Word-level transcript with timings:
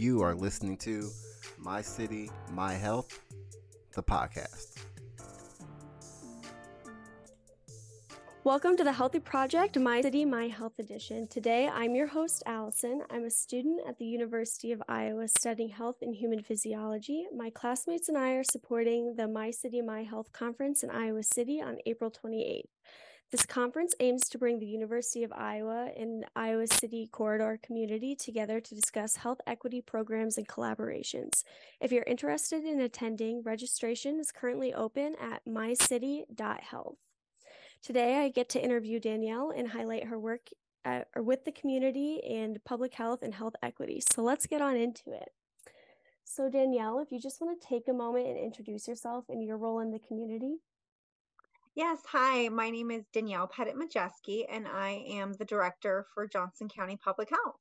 You 0.00 0.22
are 0.22 0.34
listening 0.34 0.78
to 0.78 1.10
My 1.58 1.82
City, 1.82 2.30
My 2.52 2.72
Health, 2.72 3.20
the 3.94 4.02
podcast. 4.02 4.78
Welcome 8.42 8.78
to 8.78 8.82
the 8.82 8.94
Healthy 8.94 9.18
Project, 9.20 9.78
My 9.78 10.00
City, 10.00 10.24
My 10.24 10.48
Health 10.48 10.78
Edition. 10.78 11.26
Today, 11.26 11.68
I'm 11.68 11.94
your 11.94 12.06
host, 12.06 12.42
Alison. 12.46 13.02
I'm 13.10 13.26
a 13.26 13.30
student 13.30 13.82
at 13.86 13.98
the 13.98 14.06
University 14.06 14.72
of 14.72 14.82
Iowa 14.88 15.28
studying 15.28 15.68
health 15.68 15.96
and 16.00 16.14
human 16.14 16.42
physiology. 16.42 17.26
My 17.36 17.50
classmates 17.50 18.08
and 18.08 18.16
I 18.16 18.30
are 18.30 18.44
supporting 18.44 19.16
the 19.16 19.28
My 19.28 19.50
City, 19.50 19.82
My 19.82 20.04
Health 20.04 20.32
conference 20.32 20.82
in 20.82 20.88
Iowa 20.88 21.22
City 21.22 21.60
on 21.60 21.76
April 21.84 22.10
28th. 22.10 22.70
This 23.30 23.46
conference 23.46 23.94
aims 24.00 24.28
to 24.30 24.38
bring 24.38 24.58
the 24.58 24.66
University 24.66 25.22
of 25.22 25.32
Iowa 25.32 25.90
and 25.96 26.24
Iowa 26.34 26.66
City 26.66 27.08
corridor 27.12 27.60
community 27.62 28.16
together 28.16 28.58
to 28.58 28.74
discuss 28.74 29.16
health 29.16 29.40
equity 29.46 29.80
programs 29.80 30.36
and 30.36 30.48
collaborations. 30.48 31.44
If 31.80 31.92
you're 31.92 32.02
interested 32.08 32.64
in 32.64 32.80
attending, 32.80 33.42
registration 33.44 34.18
is 34.18 34.32
currently 34.32 34.74
open 34.74 35.14
at 35.20 35.44
mycity.health. 35.46 36.96
Today, 37.80 38.18
I 38.18 38.30
get 38.30 38.48
to 38.50 38.62
interview 38.62 38.98
Danielle 38.98 39.52
and 39.56 39.68
highlight 39.68 40.06
her 40.06 40.18
work 40.18 40.48
at, 40.84 41.06
with 41.16 41.44
the 41.44 41.52
community 41.52 42.20
and 42.24 42.58
public 42.64 42.94
health 42.94 43.22
and 43.22 43.32
health 43.32 43.54
equity. 43.62 44.02
So 44.10 44.22
let's 44.22 44.48
get 44.48 44.60
on 44.60 44.76
into 44.76 45.12
it. 45.12 45.30
So, 46.24 46.50
Danielle, 46.50 46.98
if 46.98 47.12
you 47.12 47.20
just 47.20 47.40
want 47.40 47.60
to 47.60 47.66
take 47.66 47.86
a 47.86 47.92
moment 47.92 48.26
and 48.26 48.38
introduce 48.38 48.88
yourself 48.88 49.26
and 49.28 49.42
your 49.42 49.56
role 49.56 49.78
in 49.78 49.92
the 49.92 50.00
community. 50.00 50.56
Yes, 51.80 52.00
hi, 52.12 52.50
my 52.50 52.68
name 52.68 52.90
is 52.90 53.06
Danielle 53.10 53.46
Pettit 53.46 53.74
Majewski, 53.74 54.44
and 54.52 54.68
I 54.68 55.02
am 55.08 55.32
the 55.32 55.46
director 55.46 56.04
for 56.12 56.28
Johnson 56.28 56.68
County 56.68 56.98
Public 57.02 57.30
Health. 57.30 57.56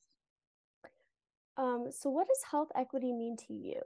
Um, 1.55 1.85
so, 1.89 2.09
what 2.09 2.27
does 2.27 2.43
health 2.51 2.67
equity 2.75 3.13
mean 3.13 3.37
to 3.47 3.53
you? 3.53 3.79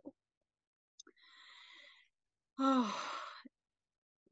Oh, 2.57 2.91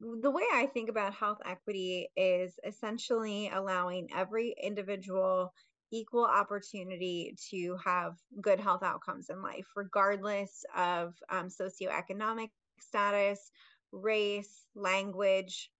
the 0.00 0.32
way 0.32 0.42
I 0.52 0.66
think 0.66 0.90
about 0.90 1.14
health 1.14 1.38
equity 1.46 2.08
is 2.16 2.58
essentially 2.66 3.48
allowing 3.54 4.08
every 4.12 4.56
individual 4.60 5.54
equal 5.92 6.24
opportunity 6.24 7.36
to 7.52 7.76
have 7.84 8.16
good 8.40 8.58
health 8.58 8.82
outcomes 8.82 9.30
in 9.30 9.40
life, 9.40 9.68
regardless 9.76 10.64
of 10.76 11.14
um, 11.30 11.46
socioeconomic 11.46 12.48
status, 12.80 13.52
race, 13.92 14.66
language, 14.74 15.70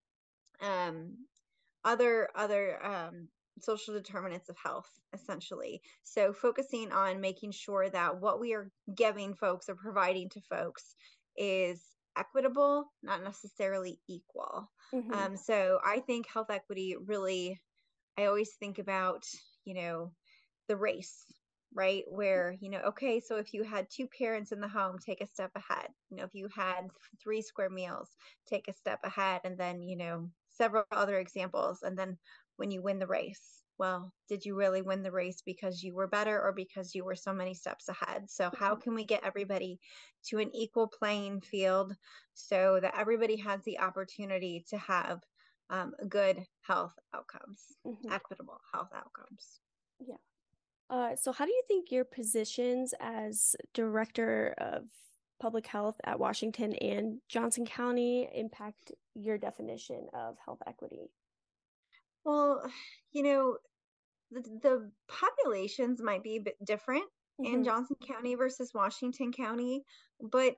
um, 0.61 1.17
other 1.85 2.29
other 2.35 2.85
um, 2.85 3.29
social 3.61 3.95
determinants 3.95 4.49
of 4.49 4.57
health, 4.63 4.89
essentially. 5.13 5.83
So 6.03 6.33
focusing 6.33 6.93
on 6.93 7.21
making 7.21 7.53
sure 7.53 7.89
that 7.91 8.21
what 8.21 8.41
we 8.41 8.55
are 8.55 8.71
giving 8.95 9.35
folks 9.35 9.69
or 9.69 9.75
providing 9.75 10.29
to 10.31 10.41
folks 10.49 10.95
is 11.37 11.81
equitable, 12.17 12.93
not 13.03 13.23
necessarily 13.23 13.99
equal. 14.09 14.71
Mm-hmm. 14.93 15.13
Um, 15.13 15.37
so 15.37 15.79
I 15.85 16.01
think 16.01 16.27
health 16.29 16.51
equity 16.51 16.97
really, 17.07 17.61
I 18.19 18.27
always 18.27 18.51
think 18.59 18.79
about, 18.79 19.25
you 19.65 19.75
know, 19.75 20.13
the 20.69 20.77
race, 20.77 21.25
right? 21.75 22.05
Where, 22.09 22.55
you 22.61 22.71
know, 22.71 22.81
okay, 22.89 23.21
so 23.21 23.37
if 23.37 23.55
you 23.55 23.65
had 23.65 23.87
two 23.91 24.09
parents 24.19 24.53
in 24.53 24.61
the 24.61 24.69
home, 24.69 24.97
take 24.99 25.21
a 25.21 25.27
step 25.27 25.51
ahead. 25.57 25.89
You 26.11 26.19
know, 26.19 26.25
if 26.25 26.35
you 26.35 26.49
had 26.55 26.89
three 27.23 27.43
square 27.43 27.71
meals, 27.71 28.09
take 28.49 28.69
a 28.69 28.75
step 28.75 29.01
ahead. 29.05 29.41
And 29.45 29.59
then, 29.59 29.83
you 29.83 29.97
know, 29.97 30.29
several 30.53 30.85
other 30.93 31.19
examples. 31.19 31.83
And 31.83 31.99
then 31.99 32.19
when 32.57 32.71
you 32.71 32.83
win 32.83 32.99
the 32.99 33.07
race, 33.07 33.63
well, 33.79 34.13
did 34.29 34.45
you 34.45 34.55
really 34.55 34.83
win 34.83 35.03
the 35.03 35.11
race 35.11 35.43
because 35.45 35.83
you 35.83 35.95
were 35.95 36.07
better 36.07 36.41
or 36.41 36.53
because 36.53 36.95
you 36.95 37.05
were 37.05 37.17
so 37.17 37.33
many 37.33 37.55
steps 37.55 37.89
ahead? 37.89 38.31
So, 38.31 38.51
how 38.57 38.75
mm-hmm. 38.75 38.83
can 38.83 38.95
we 38.95 39.05
get 39.05 39.25
everybody 39.25 39.81
to 40.27 40.39
an 40.39 40.55
equal 40.55 40.87
playing 40.87 41.41
field 41.41 41.95
so 42.35 42.79
that 42.81 42.95
everybody 42.97 43.37
has 43.39 43.61
the 43.65 43.81
opportunity 43.81 44.65
to 44.69 44.79
have 44.79 45.21
um, 45.71 45.95
good 46.09 46.45
health 46.61 46.93
outcomes, 47.15 47.61
mm-hmm. 47.87 48.13
equitable 48.13 48.61
health 48.73 48.91
outcomes? 48.95 49.61
Yeah. 49.99 50.17
Uh, 50.91 51.17
so, 51.17 51.33
how 51.33 51.47
do 51.47 51.51
you 51.51 51.63
think 51.67 51.91
your 51.91 52.05
positions 52.05 52.95
as 53.01 53.57
director 53.73 54.55
of 54.59 54.85
public 55.43 55.67
health 55.67 56.01
at 56.05 56.21
Washington 56.21 56.73
and 56.75 57.19
Johnson 57.29 57.67
County 57.67 58.29
impact 58.33 58.93
your 59.15 59.37
definition 59.37 60.07
of 60.15 60.37
health 60.43 60.61
equity? 60.69 61.11
Well, 62.25 62.63
you 63.11 63.25
know, 63.25 63.57
the, 64.31 64.43
the 64.63 64.91
populations 65.09 66.01
might 66.01 66.23
be 66.23 66.37
a 66.37 66.41
bit 66.41 66.55
different 66.65 67.03
mm-hmm. 67.41 67.53
in 67.53 67.65
Johnson 67.65 67.97
County 68.07 68.37
versus 68.37 68.71
Washington 68.73 69.33
County, 69.33 69.83
but 70.21 70.55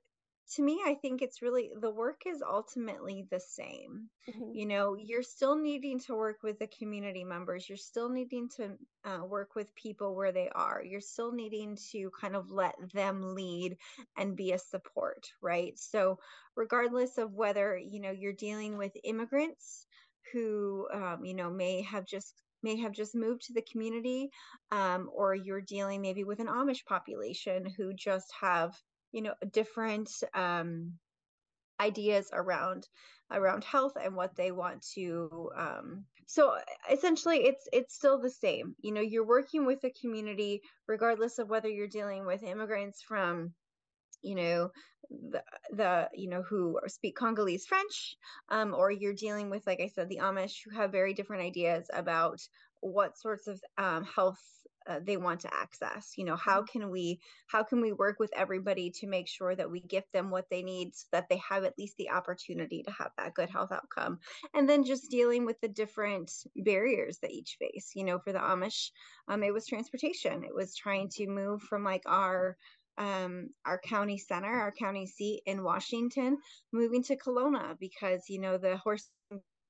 to 0.53 0.62
me, 0.62 0.82
I 0.84 0.94
think 0.94 1.22
it's 1.22 1.41
really 1.43 1.71
the 1.81 1.91
work 1.91 2.22
is 2.27 2.43
ultimately 2.43 3.27
the 3.31 3.41
same. 3.41 4.09
Mm-hmm. 4.28 4.53
You 4.53 4.66
know, 4.66 4.94
you're 4.94 5.22
still 5.22 5.56
needing 5.56 5.99
to 6.00 6.15
work 6.15 6.43
with 6.43 6.59
the 6.59 6.69
community 6.78 7.25
members, 7.25 7.69
you're 7.69 7.78
still 7.78 8.09
needing 8.09 8.49
to 8.56 8.77
uh, 9.05 9.25
work 9.25 9.55
with 9.55 9.75
people 9.75 10.15
where 10.15 10.32
they 10.32 10.50
are, 10.55 10.82
you're 10.84 11.00
still 11.00 11.32
needing 11.32 11.78
to 11.93 12.10
kind 12.21 12.37
of 12.37 12.50
let 12.50 12.75
them 12.93 13.34
lead 13.34 13.77
and 14.19 14.37
be 14.37 14.53
a 14.53 14.59
support, 14.59 15.27
right? 15.41 15.78
So, 15.78 16.19
regardless 16.56 17.19
of 17.19 17.32
whether, 17.32 17.76
you 17.76 18.00
know, 18.00 18.11
you're 18.11 18.32
dealing 18.32 18.76
with 18.76 18.93
immigrants 19.03 19.87
who, 20.32 20.88
um, 20.93 21.25
you 21.25 21.34
know, 21.34 21.50
may 21.50 21.82
have 21.82 22.06
just 22.06 22.43
may 22.62 22.76
have 22.76 22.93
just 22.93 23.15
moved 23.15 23.43
to 23.43 23.53
the 23.53 23.65
community 23.71 24.31
um, 24.72 25.11
or 25.12 25.34
you're 25.34 25.61
dealing 25.61 26.00
maybe 26.00 26.25
with 26.25 26.41
an 26.41 26.47
amish 26.47 26.84
population 26.87 27.66
who 27.76 27.93
just 27.93 28.32
have 28.41 28.75
you 29.15 29.23
know 29.23 29.35
different 29.53 30.11
um, 30.35 30.93
ideas 31.81 32.29
around 32.33 32.87
around 33.31 33.65
health 33.65 33.95
and 34.03 34.15
what 34.15 34.37
they 34.37 34.51
want 34.51 34.85
to 34.95 35.51
um, 35.57 36.05
so 36.27 36.57
essentially 36.91 37.39
it's 37.45 37.69
it's 37.73 37.95
still 37.95 38.19
the 38.21 38.31
same. 38.31 38.75
You 38.81 38.93
know 38.93 39.01
you're 39.01 39.27
working 39.27 39.67
with 39.67 39.85
a 39.85 39.91
community 39.91 40.63
regardless 40.89 41.39
of 41.39 41.49
whether 41.49 41.69
you're 41.69 41.89
dealing 41.89 42.27
with 42.27 42.43
immigrants 42.43 43.03
from 43.03 43.53
you 44.23 44.35
know 44.35 44.71
the, 45.11 45.43
the 45.73 46.09
you 46.15 46.29
know 46.29 46.43
who 46.43 46.81
speak 46.87 47.15
congolese 47.17 47.67
french 47.67 48.17
um, 48.49 48.75
or 48.75 48.91
you're 48.91 49.13
dealing 49.13 49.51
with 49.51 49.67
like 49.67 49.81
i 49.81 49.87
said 49.87 50.09
the 50.09 50.21
amish 50.23 50.57
who 50.65 50.75
have 50.75 50.91
very 50.91 51.13
different 51.13 51.43
ideas 51.43 51.91
about 51.93 52.41
what 52.81 53.19
sorts 53.19 53.47
of 53.47 53.61
um, 53.77 54.05
health 54.05 54.41
uh, 54.87 55.00
they 55.03 55.17
want 55.17 55.41
to 55.41 55.55
access 55.55 56.12
you 56.17 56.25
know 56.25 56.37
how 56.37 56.61
mm-hmm. 56.61 56.78
can 56.78 56.91
we 56.91 57.21
how 57.47 57.62
can 57.62 57.81
we 57.81 57.93
work 57.93 58.19
with 58.19 58.31
everybody 58.34 58.91
to 58.91 59.06
make 59.06 59.28
sure 59.28 59.55
that 59.55 59.71
we 59.71 59.81
give 59.81 60.05
them 60.12 60.31
what 60.31 60.47
they 60.50 60.62
need 60.62 60.95
so 60.95 61.06
that 61.12 61.28
they 61.28 61.41
have 61.49 61.65
at 61.65 61.78
least 61.78 61.97
the 61.97 62.11
opportunity 62.11 62.83
to 62.83 62.91
have 62.91 63.11
that 63.17 63.34
good 63.34 63.50
health 63.50 63.73
outcome 63.73 64.19
and 64.55 64.69
then 64.69 64.84
just 64.84 65.11
dealing 65.11 65.44
with 65.44 65.61
the 65.61 65.69
different 65.69 66.31
barriers 66.56 67.19
that 67.19 67.31
each 67.31 67.56
face 67.59 67.93
you 67.94 68.05
know 68.05 68.19
for 68.19 68.33
the 68.33 68.39
amish 68.39 68.91
um, 69.28 69.43
it 69.43 69.53
was 69.53 69.67
transportation 69.67 70.44
it 70.44 70.55
was 70.55 70.75
trying 70.75 71.09
to 71.09 71.27
move 71.27 71.62
from 71.62 71.84
like 71.84 72.03
our 72.06 72.56
um, 72.97 73.49
our 73.67 73.78
county 73.78 74.19
center, 74.19 74.53
our 74.53 74.73
county 74.73 75.06
seat 75.06 75.43
in 75.47 75.65
Washington, 75.65 76.39
moving 76.73 77.03
to 77.05 77.17
Kalona 77.17 77.77
because 77.78 78.23
you 78.28 78.41
know 78.41 78.56
the 78.56 78.77
horse 78.77 79.11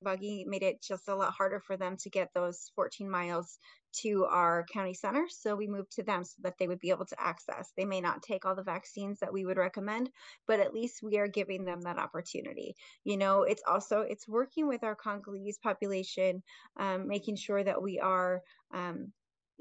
buggy 0.03 0.45
made 0.47 0.63
it 0.63 0.83
just 0.83 1.09
a 1.09 1.15
lot 1.15 1.33
harder 1.33 1.61
for 1.61 1.77
them 1.77 1.97
to 1.99 2.11
get 2.11 2.31
those 2.35 2.71
14 2.75 3.11
miles 3.11 3.59
to 4.03 4.25
our 4.25 4.65
county 4.73 4.95
center. 4.95 5.27
So 5.29 5.55
we 5.55 5.67
moved 5.69 5.93
to 5.93 6.03
them 6.03 6.25
so 6.25 6.35
that 6.43 6.55
they 6.59 6.67
would 6.67 6.81
be 6.81 6.91
able 6.91 7.07
to 7.07 7.21
access. 7.21 7.73
They 7.77 7.85
may 7.85 8.01
not 8.01 8.23
take 8.23 8.45
all 8.45 8.55
the 8.55 8.63
vaccines 8.63 9.21
that 9.21 9.33
we 9.33 9.45
would 9.45 9.57
recommend, 9.57 10.11
but 10.47 10.61
at 10.61 10.75
least 10.75 11.03
we 11.03 11.19
are 11.19 11.29
giving 11.29 11.65
them 11.65 11.81
that 11.83 11.99
opportunity. 11.99 12.75
You 13.05 13.17
know, 13.17 13.43
it's 13.43 13.63
also 13.67 14.01
it's 14.01 14.27
working 14.27 14.67
with 14.67 14.83
our 14.83 14.97
Congolese 14.97 15.59
population, 15.59 16.43
um, 16.79 17.07
making 17.07 17.37
sure 17.37 17.63
that 17.63 17.81
we 17.81 18.01
are 18.01 18.43
um, 18.73 19.13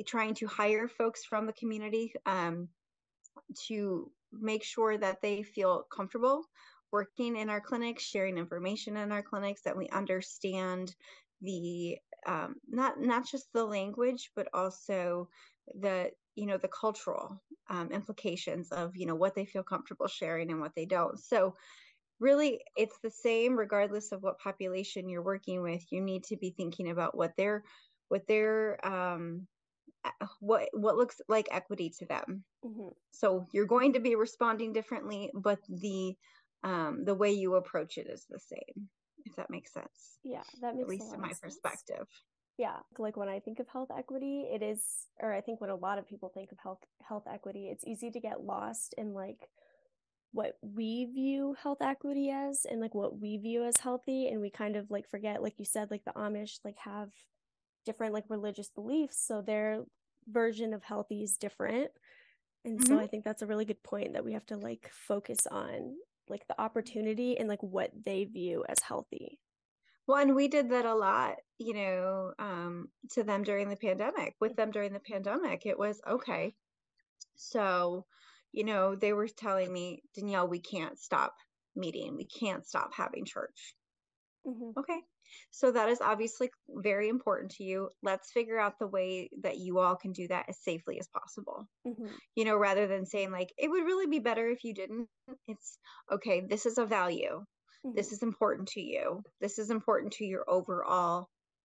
trying 0.08 0.34
to 0.36 0.48
hire 0.48 0.88
folks 0.88 1.24
from 1.24 1.46
the 1.46 1.54
community. 1.54 2.14
Um, 2.26 2.70
to 3.68 4.12
make 4.32 4.64
sure 4.64 4.98
that 4.98 5.22
they 5.22 5.44
feel 5.44 5.84
comfortable 5.96 6.44
working 6.94 7.36
in 7.36 7.50
our 7.50 7.60
clinics, 7.60 8.04
sharing 8.04 8.38
information 8.38 8.96
in 8.96 9.12
our 9.12 9.24
clinics, 9.24 9.64
that 9.64 9.76
we 9.76 9.90
understand 9.90 10.96
the 11.42 11.98
um, 12.26 12.56
not 12.70 13.02
not 13.02 13.28
just 13.28 13.48
the 13.54 13.66
language, 13.66 14.32
but 14.36 14.48
also 14.54 15.28
the 15.82 16.12
you 16.36 16.46
know 16.46 16.58
the 16.58 16.70
cultural 16.70 17.42
um, 17.70 17.92
implications 17.92 18.72
of 18.72 18.96
you 18.96 19.06
know 19.06 19.16
what 19.16 19.36
they 19.36 19.46
feel 19.46 19.64
comfortable 19.64 20.08
sharing 20.08 20.52
and 20.52 20.62
what 20.62 20.72
they 20.76 20.86
don't. 20.86 21.20
So 21.20 21.56
really 22.20 22.62
it's 22.78 22.98
the 23.04 23.12
same 23.12 23.58
regardless 23.58 24.12
of 24.12 24.22
what 24.22 24.40
population 24.40 25.10
you're 25.10 25.24
working 25.24 25.62
with 25.62 25.84
you 25.92 26.00
need 26.00 26.24
to 26.24 26.38
be 26.38 26.54
thinking 26.56 26.90
about 26.90 27.18
what 27.18 27.32
their 27.38 27.64
what 28.08 28.26
their 28.28 28.86
um, 28.86 29.48
what 30.40 30.70
what 30.74 30.96
looks 30.96 31.20
like 31.28 31.48
equity 31.52 31.90
to 31.90 32.06
them 32.06 32.44
mm-hmm. 32.66 32.90
so 33.12 33.48
you're 33.52 33.66
going 33.66 33.94
to 33.94 34.00
be 34.00 34.16
responding 34.16 34.74
differently 34.74 35.32
but 35.34 35.60
the 35.68 36.16
um 36.64 37.04
the 37.04 37.16
way 37.16 37.32
you 37.32 37.56
approach 37.56 37.98
it 37.98 38.08
is 38.08 38.26
the 38.30 38.40
same 38.40 38.88
if 39.26 39.36
that 39.36 39.50
makes 39.50 39.74
sense 39.74 40.20
yeah 40.24 40.44
that 40.62 40.76
makes 40.76 40.84
at 40.84 40.90
least 40.90 41.14
in 41.14 41.22
my 41.22 41.30
sense. 41.30 41.40
perspective 41.40 42.08
Yeah, 42.60 42.78
like 43.00 43.18
when 43.18 43.30
I 43.30 43.40
think 43.40 43.60
of 43.60 43.68
health 43.68 43.90
equity, 43.90 44.46
it 44.54 44.62
is, 44.62 45.10
or 45.20 45.34
I 45.34 45.42
think 45.42 45.60
when 45.60 45.72
a 45.72 45.76
lot 45.76 45.98
of 45.98 46.08
people 46.08 46.30
think 46.30 46.52
of 46.52 46.60
health 46.60 46.84
health 47.02 47.24
equity, 47.26 47.70
it's 47.72 47.84
easy 47.84 48.12
to 48.12 48.20
get 48.20 48.46
lost 48.46 48.94
in 48.96 49.14
like 49.14 49.50
what 50.34 50.58
we 50.62 51.06
view 51.06 51.56
health 51.62 51.78
equity 51.82 52.32
as 52.32 52.66
and 52.70 52.82
like 52.82 52.96
what 52.96 53.20
we 53.20 53.38
view 53.38 53.64
as 53.64 53.78
healthy 53.78 54.28
and 54.28 54.42
we 54.42 54.50
kind 54.50 54.76
of 54.76 54.90
like 54.90 55.08
forget 55.10 55.44
like 55.44 55.54
you 55.60 55.66
said 55.66 55.92
like 55.92 56.04
the 56.06 56.12
amish 56.14 56.58
like 56.66 56.78
have 56.78 57.10
different 57.86 58.14
like 58.14 58.24
religious 58.30 58.70
beliefs 58.70 59.24
so 59.26 59.42
their 59.42 59.84
version 60.28 60.74
of 60.74 60.84
healthy 60.84 61.22
is 61.22 61.38
different 61.38 61.92
and 62.66 62.80
mm-hmm. 62.80 62.94
so 62.94 63.00
i 63.00 63.06
think 63.06 63.24
that's 63.24 63.44
a 63.44 63.46
really 63.46 63.64
good 63.64 63.82
point 63.84 64.14
that 64.14 64.26
we 64.26 64.34
have 64.34 64.46
to 64.46 64.58
like 64.58 64.90
focus 64.92 65.46
on 65.52 65.94
like 66.30 66.46
the 66.48 66.62
opportunity 66.62 67.38
and 67.38 67.50
like 67.50 67.62
what 67.62 67.92
they 68.06 68.24
view 68.26 68.64
as 68.68 68.80
healthy 68.80 69.40
well 70.08 70.22
and 70.22 70.36
we 70.36 70.48
did 70.48 70.72
that 70.72 70.86
a 70.86 70.96
lot 70.96 71.36
you 71.58 71.74
know 71.74 72.34
um 72.40 72.88
to 73.12 73.24
them 73.24 73.44
during 73.44 73.70
the 73.70 73.76
pandemic 73.76 74.36
with 74.40 74.56
them 74.56 74.72
during 74.72 74.94
the 74.94 75.00
pandemic 75.00 75.66
it 75.66 75.78
was 75.78 76.02
okay 76.10 76.54
so 77.36 78.06
you 78.54 78.64
know, 78.64 78.96
they 78.96 79.12
were 79.12 79.28
telling 79.28 79.74
me, 79.74 80.04
Danielle, 80.16 80.48
we 80.48 80.60
can't 80.60 80.98
stop 80.98 81.34
meeting. 81.76 82.16
We 82.16 82.26
can't 82.26 82.66
stop 82.66 82.92
having 82.96 83.26
church. 83.26 83.76
Mm-hmm. 84.48 84.80
Okay. 84.80 85.00
So 85.52 85.72
that 85.72 85.90
is 85.90 86.02
obviously 86.02 86.50
very 86.70 87.10
important 87.10 87.52
to 87.52 87.64
you. 87.64 87.90
Let's 88.02 88.32
figure 88.32 88.60
out 88.60 88.80
the 88.80 88.88
way 88.88 89.30
that 89.42 89.58
you 89.58 89.80
all 89.80 89.96
can 89.96 90.12
do 90.12 90.28
that 90.28 90.46
as 90.50 90.58
safely 90.64 91.00
as 91.00 91.08
possible. 91.08 91.68
Mm-hmm. 91.88 92.08
You 92.36 92.46
know, 92.46 92.56
rather 92.56 92.88
than 92.88 93.06
saying, 93.06 93.32
like, 93.32 93.54
it 93.58 93.70
would 93.70 93.86
really 93.86 94.08
be 94.08 94.20
better 94.20 94.48
if 94.50 94.64
you 94.64 94.74
didn't. 94.74 95.08
It's 95.48 95.78
okay, 96.12 96.42
this 96.48 96.66
is 96.66 96.78
a 96.78 96.86
value. 96.86 97.44
Mm-hmm. 97.86 97.96
This 97.96 98.12
is 98.12 98.24
important 98.24 98.70
to 98.70 98.82
you. 98.82 99.24
This 99.42 99.60
is 99.60 99.70
important 99.70 100.14
to 100.14 100.26
your 100.26 100.44
overall, 100.48 101.28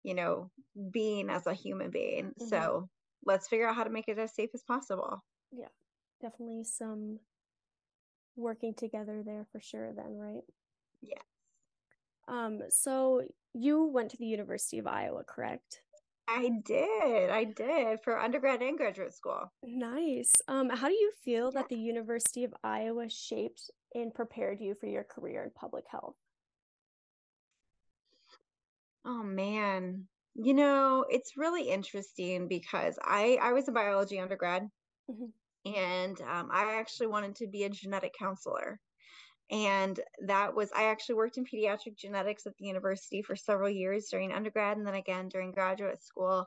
you 0.02 0.14
know, 0.14 0.50
being 0.92 1.30
as 1.30 1.46
a 1.46 1.54
human 1.54 1.90
being. 1.90 2.32
So 2.38 2.56
mm-hmm. 2.56 2.84
let's 3.24 3.48
figure 3.48 3.68
out 3.68 3.76
how 3.76 3.84
to 3.84 3.90
make 3.90 4.08
it 4.08 4.18
as 4.18 4.34
safe 4.34 4.50
as 4.54 4.62
possible. 4.62 5.22
Yeah 5.52 5.68
definitely 6.20 6.64
some 6.64 7.18
working 8.36 8.74
together 8.74 9.22
there 9.24 9.46
for 9.52 9.60
sure 9.60 9.92
then 9.94 10.16
right 10.16 10.42
yes 11.02 11.22
um 12.28 12.60
so 12.68 13.22
you 13.54 13.86
went 13.86 14.10
to 14.10 14.16
the 14.18 14.26
university 14.26 14.78
of 14.78 14.86
iowa 14.86 15.22
correct? 15.24 15.80
I 16.28 16.50
did 16.64 17.30
i 17.30 17.44
did 17.44 18.00
for 18.02 18.18
undergrad 18.18 18.60
and 18.62 18.76
graduate 18.76 19.14
school. 19.14 19.52
Nice. 19.62 20.32
Um 20.48 20.68
how 20.68 20.88
do 20.88 20.94
you 20.94 21.12
feel 21.24 21.50
yeah. 21.52 21.60
that 21.60 21.68
the 21.68 21.76
university 21.76 22.44
of 22.44 22.54
iowa 22.64 23.08
shaped 23.08 23.70
and 23.94 24.12
prepared 24.12 24.60
you 24.60 24.74
for 24.74 24.86
your 24.86 25.04
career 25.04 25.44
in 25.44 25.50
public 25.50 25.84
health? 25.90 26.16
Oh 29.04 29.22
man. 29.22 30.06
You 30.34 30.54
know 30.54 31.04
it's 31.08 31.36
really 31.36 31.70
interesting 31.70 32.48
because 32.48 32.98
i 33.02 33.38
i 33.40 33.52
was 33.52 33.68
a 33.68 33.72
biology 33.72 34.18
undergrad 34.18 34.68
mm-hmm. 35.10 35.72
and 35.74 36.20
um, 36.22 36.48
I 36.52 36.76
actually 36.78 37.08
wanted 37.08 37.36
to 37.36 37.46
be 37.46 37.64
a 37.64 37.70
genetic 37.70 38.14
counselor. 38.18 38.80
And 39.50 39.98
that 40.26 40.54
was, 40.54 40.70
I 40.74 40.84
actually 40.84 41.16
worked 41.16 41.38
in 41.38 41.44
pediatric 41.44 41.96
genetics 41.96 42.46
at 42.46 42.56
the 42.56 42.66
university 42.66 43.22
for 43.22 43.36
several 43.36 43.70
years 43.70 44.08
during 44.10 44.32
undergrad 44.32 44.76
and 44.76 44.86
then 44.86 44.94
again 44.94 45.28
during 45.28 45.52
graduate 45.52 46.02
school. 46.02 46.46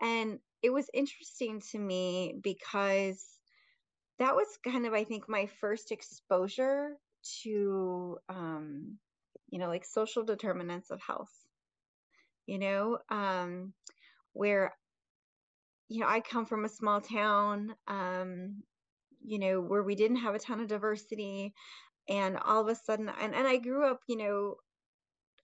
And 0.00 0.38
it 0.62 0.70
was 0.70 0.88
interesting 0.94 1.60
to 1.72 1.78
me 1.78 2.38
because 2.42 3.24
that 4.18 4.36
was 4.36 4.46
kind 4.64 4.86
of, 4.86 4.92
I 4.92 5.04
think, 5.04 5.28
my 5.28 5.46
first 5.46 5.90
exposure 5.90 6.96
to, 7.42 8.18
um, 8.28 8.98
you 9.50 9.58
know, 9.58 9.68
like 9.68 9.84
social 9.84 10.24
determinants 10.24 10.90
of 10.90 11.00
health, 11.00 11.32
you 12.46 12.58
know, 12.58 12.98
um, 13.10 13.72
where 14.32 14.72
you 15.88 16.00
know, 16.00 16.06
I 16.06 16.20
come 16.20 16.44
from 16.44 16.64
a 16.64 16.68
small 16.68 17.00
town, 17.00 17.74
um, 17.86 18.62
you 19.24 19.38
know, 19.38 19.60
where 19.60 19.82
we 19.82 19.94
didn't 19.94 20.18
have 20.18 20.34
a 20.34 20.38
ton 20.38 20.60
of 20.60 20.68
diversity. 20.68 21.54
And 22.08 22.38
all 22.38 22.62
of 22.62 22.68
a 22.68 22.74
sudden, 22.74 23.10
and, 23.20 23.34
and 23.34 23.46
I 23.46 23.58
grew 23.58 23.84
up, 23.84 24.00
you 24.06 24.16
know, 24.16 24.56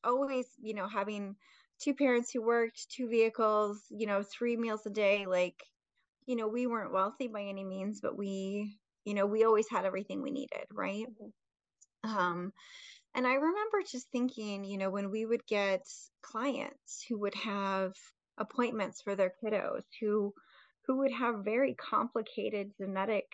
always, 0.02 0.46
you 0.60 0.74
know, 0.74 0.88
having 0.88 1.36
two 1.80 1.94
parents 1.94 2.30
who 2.30 2.42
worked, 2.42 2.90
two 2.90 3.08
vehicles, 3.08 3.82
you 3.90 4.06
know, 4.06 4.22
three 4.22 4.56
meals 4.56 4.86
a 4.86 4.90
day. 4.90 5.26
Like, 5.26 5.62
you 6.26 6.36
know, 6.36 6.48
we 6.48 6.66
weren't 6.66 6.92
wealthy 6.92 7.28
by 7.28 7.42
any 7.42 7.64
means, 7.64 8.00
but 8.00 8.16
we, 8.16 8.78
you 9.04 9.14
know, 9.14 9.26
we 9.26 9.44
always 9.44 9.68
had 9.70 9.84
everything 9.84 10.22
we 10.22 10.30
needed, 10.30 10.64
right? 10.72 11.06
Mm-hmm. 11.06 12.18
Um, 12.18 12.52
and 13.14 13.26
I 13.26 13.34
remember 13.34 13.82
just 13.90 14.08
thinking, 14.10 14.64
you 14.64 14.78
know, 14.78 14.90
when 14.90 15.10
we 15.10 15.24
would 15.24 15.46
get 15.46 15.86
clients 16.22 17.04
who 17.08 17.18
would 17.20 17.34
have 17.34 17.92
appointments 18.38 19.00
for 19.02 19.14
their 19.14 19.32
kiddos 19.42 19.82
who 20.00 20.34
who 20.86 20.98
would 20.98 21.12
have 21.12 21.44
very 21.44 21.74
complicated 21.74 22.72
genetic 22.78 23.24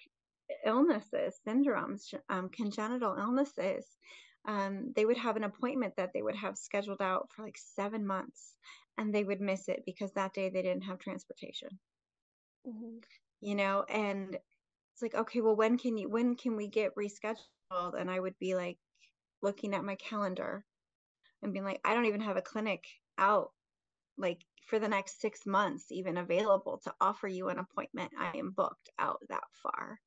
illnesses, 0.65 1.39
syndromes, 1.47 2.15
um, 2.29 2.49
congenital 2.49 3.17
illnesses. 3.19 3.87
Um, 4.47 4.93
they 4.97 5.05
would 5.05 5.19
have 5.19 5.37
an 5.37 5.45
appointment 5.45 5.95
that 5.97 6.13
they 6.15 6.23
would 6.23 6.37
have 6.37 6.57
scheduled 6.57 7.03
out 7.03 7.29
for 7.35 7.45
like 7.45 7.59
seven 7.59 8.07
months 8.07 8.55
and 8.97 9.15
they 9.15 9.25
would 9.25 9.41
miss 9.41 9.69
it 9.69 9.83
because 9.85 10.13
that 10.13 10.33
day 10.33 10.49
they 10.49 10.63
didn't 10.63 10.85
have 10.85 10.99
transportation. 10.99 11.79
Mm-hmm. 12.67 12.99
You 13.41 13.55
know, 13.55 13.85
and 13.89 14.35
it's 14.35 15.03
like, 15.03 15.15
okay, 15.15 15.41
well, 15.41 15.57
when 15.57 15.79
can 15.79 15.97
you, 15.97 16.09
when 16.09 16.37
can 16.37 16.57
we 16.57 16.69
get 16.69 16.95
rescheduled? 16.97 17.99
And 17.99 18.11
I 18.11 18.19
would 18.19 18.39
be 18.39 18.55
like 18.55 18.79
looking 19.43 19.75
at 19.75 19.85
my 19.85 19.97
calendar 19.97 20.65
and 21.43 21.53
being 21.53 21.65
like, 21.65 21.81
I 21.85 21.95
don't 21.95 22.07
even 22.07 22.21
have 22.21 22.37
a 22.37 22.43
clinic 22.43 22.85
out 23.19 23.51
like 24.21 24.45
for 24.67 24.79
the 24.79 24.89
next 24.89 25.21
six 25.21 25.47
months 25.47 25.91
even 25.91 26.17
available 26.17 26.81
to 26.85 26.95
offer 27.01 27.27
you 27.27 27.49
an 27.49 27.59
appointment 27.59 28.11
i 28.19 28.37
am 28.37 28.51
booked 28.51 28.91
out 28.99 29.19
that 29.29 29.43
far 29.63 29.99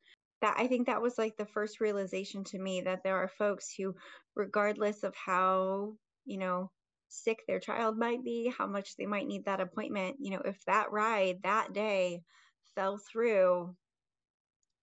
that 0.44 0.56
i 0.58 0.68
think 0.68 0.86
that 0.86 1.02
was 1.02 1.18
like 1.18 1.36
the 1.38 1.46
first 1.46 1.80
realization 1.80 2.44
to 2.44 2.60
me 2.60 2.82
that 2.82 3.02
there 3.04 3.16
are 3.16 3.30
folks 3.30 3.74
who 3.76 3.96
regardless 4.36 5.04
of 5.04 5.16
how 5.16 5.94
you 6.26 6.38
know 6.38 6.70
sick 7.08 7.40
their 7.48 7.60
child 7.60 7.98
might 7.98 8.24
be 8.24 8.54
how 8.58 8.68
much 8.68 8.96
they 8.98 9.06
might 9.06 9.26
need 9.26 9.46
that 9.46 9.62
appointment 9.62 10.18
you 10.20 10.32
know 10.32 10.42
if 10.44 10.64
that 10.66 10.92
ride 10.92 11.38
that 11.44 11.74
day 11.74 12.22
fell 12.76 12.98
through 12.98 13.74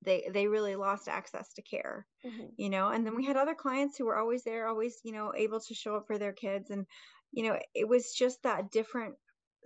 they 0.02 0.28
they 0.32 0.46
really 0.46 0.76
lost 0.76 1.08
access 1.08 1.52
to 1.52 1.62
care 1.62 2.06
mm-hmm. 2.24 2.46
you 2.56 2.70
know 2.70 2.88
and 2.88 3.04
then 3.04 3.14
we 3.14 3.26
had 3.26 3.36
other 3.36 3.54
clients 3.54 3.98
who 3.98 4.06
were 4.06 4.16
always 4.16 4.42
there 4.44 4.66
always 4.66 4.98
you 5.04 5.12
know 5.12 5.32
able 5.36 5.60
to 5.60 5.74
show 5.74 5.96
up 5.96 6.06
for 6.06 6.16
their 6.16 6.32
kids 6.32 6.70
and 6.70 6.86
you 7.32 7.42
know 7.42 7.58
it 7.74 7.86
was 7.86 8.14
just 8.14 8.42
that 8.42 8.70
different 8.70 9.14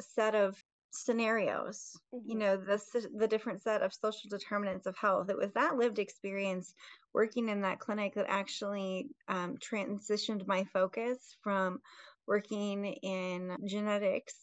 set 0.01 0.35
of 0.35 0.61
scenarios 0.97 1.99
mm-hmm. 2.15 2.31
you 2.31 2.37
know 2.37 2.57
the 2.57 2.81
the 3.17 3.29
different 3.29 3.63
set 3.63 3.83
of 3.83 3.93
social 3.93 4.29
determinants 4.31 4.87
of 4.87 4.97
health 4.97 5.29
it 5.29 5.37
was 5.37 5.53
that 5.53 5.77
lived 5.77 5.99
experience 5.99 6.75
working 7.13 7.49
in 7.49 7.63
that 7.63 7.79
clinic 7.81 8.15
that 8.15 8.27
actually 8.29 9.09
um, 9.29 9.57
transitioned 9.57 10.47
my 10.47 10.65
focus 10.73 11.19
from 11.43 11.81
working 12.27 12.87
in 12.87 13.57
genetics 13.67 14.35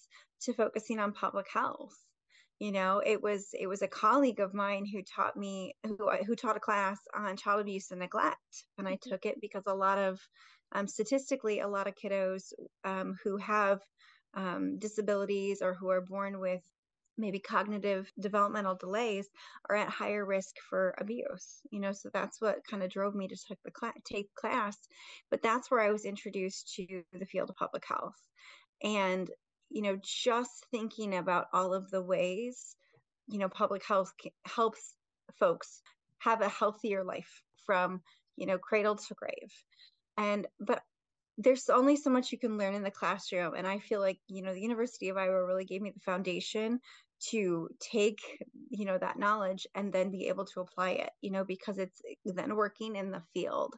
to 0.41 0.53
focusing 0.53 0.99
on 0.99 1.13
public 1.13 1.47
health 1.51 1.95
you 2.59 2.71
know 2.71 3.01
it 3.03 3.21
was 3.21 3.49
it 3.53 3.67
was 3.67 3.81
a 3.81 3.87
colleague 3.87 4.39
of 4.39 4.53
mine 4.53 4.85
who 4.85 5.01
taught 5.01 5.35
me 5.35 5.75
who 5.85 5.97
who 6.27 6.35
taught 6.35 6.57
a 6.57 6.61
class 6.61 6.99
on 7.15 7.37
child 7.37 7.61
abuse 7.61 7.91
and 7.91 7.99
neglect 7.99 8.65
and 8.77 8.87
i 8.87 8.91
mm-hmm. 8.93 9.09
took 9.09 9.25
it 9.25 9.41
because 9.41 9.63
a 9.67 9.73
lot 9.73 9.97
of 9.97 10.19
um, 10.73 10.87
statistically 10.87 11.59
a 11.59 11.67
lot 11.67 11.87
of 11.87 11.95
kiddos 11.95 12.53
um, 12.83 13.15
who 13.23 13.37
have 13.37 13.79
um, 14.33 14.77
disabilities 14.79 15.61
or 15.61 15.73
who 15.73 15.89
are 15.89 16.01
born 16.01 16.39
with 16.39 16.61
maybe 17.17 17.39
cognitive 17.39 18.11
developmental 18.19 18.75
delays 18.75 19.27
are 19.69 19.75
at 19.75 19.89
higher 19.89 20.25
risk 20.25 20.55
for 20.69 20.95
abuse 20.97 21.59
you 21.69 21.79
know 21.79 21.91
so 21.91 22.09
that's 22.13 22.39
what 22.41 22.65
kind 22.69 22.81
of 22.81 22.89
drove 22.89 23.13
me 23.13 23.27
to 23.27 23.35
take 23.47 23.59
the 23.63 23.71
class 23.71 23.93
take 24.05 24.33
class 24.33 24.77
but 25.29 25.41
that's 25.41 25.69
where 25.69 25.81
i 25.81 25.91
was 25.91 26.05
introduced 26.05 26.73
to 26.73 27.03
the 27.13 27.25
field 27.25 27.49
of 27.49 27.55
public 27.55 27.83
health. 27.87 28.15
And 28.83 29.29
you 29.69 29.81
know 29.81 29.97
just 30.01 30.65
thinking 30.71 31.15
about 31.15 31.47
all 31.53 31.73
of 31.73 31.89
the 31.91 32.01
ways 32.01 32.75
you 33.27 33.39
know 33.39 33.49
public 33.49 33.85
health 33.85 34.11
helps 34.45 34.95
folks 35.39 35.81
have 36.19 36.41
a 36.41 36.49
healthier 36.49 37.03
life 37.03 37.41
from 37.65 38.01
you 38.35 38.45
know 38.45 38.57
cradle 38.57 38.95
to 38.95 39.13
grave. 39.13 39.51
And 40.17 40.47
but 40.59 40.81
there's 41.43 41.69
only 41.69 41.95
so 41.95 42.09
much 42.09 42.31
you 42.31 42.37
can 42.37 42.57
learn 42.57 42.75
in 42.75 42.83
the 42.83 42.91
classroom 42.91 43.53
and 43.55 43.67
i 43.67 43.79
feel 43.79 43.99
like 43.99 44.19
you 44.27 44.41
know 44.41 44.53
the 44.53 44.61
university 44.61 45.09
of 45.09 45.17
iowa 45.17 45.45
really 45.45 45.65
gave 45.65 45.81
me 45.81 45.91
the 45.91 45.99
foundation 45.99 46.79
to 47.19 47.69
take 47.79 48.19
you 48.69 48.85
know 48.85 48.97
that 48.97 49.19
knowledge 49.19 49.67
and 49.75 49.93
then 49.93 50.11
be 50.11 50.27
able 50.27 50.45
to 50.45 50.59
apply 50.59 50.91
it 50.91 51.11
you 51.21 51.31
know 51.31 51.43
because 51.43 51.77
it's 51.77 52.01
then 52.25 52.55
working 52.55 52.95
in 52.95 53.11
the 53.11 53.21
field. 53.33 53.75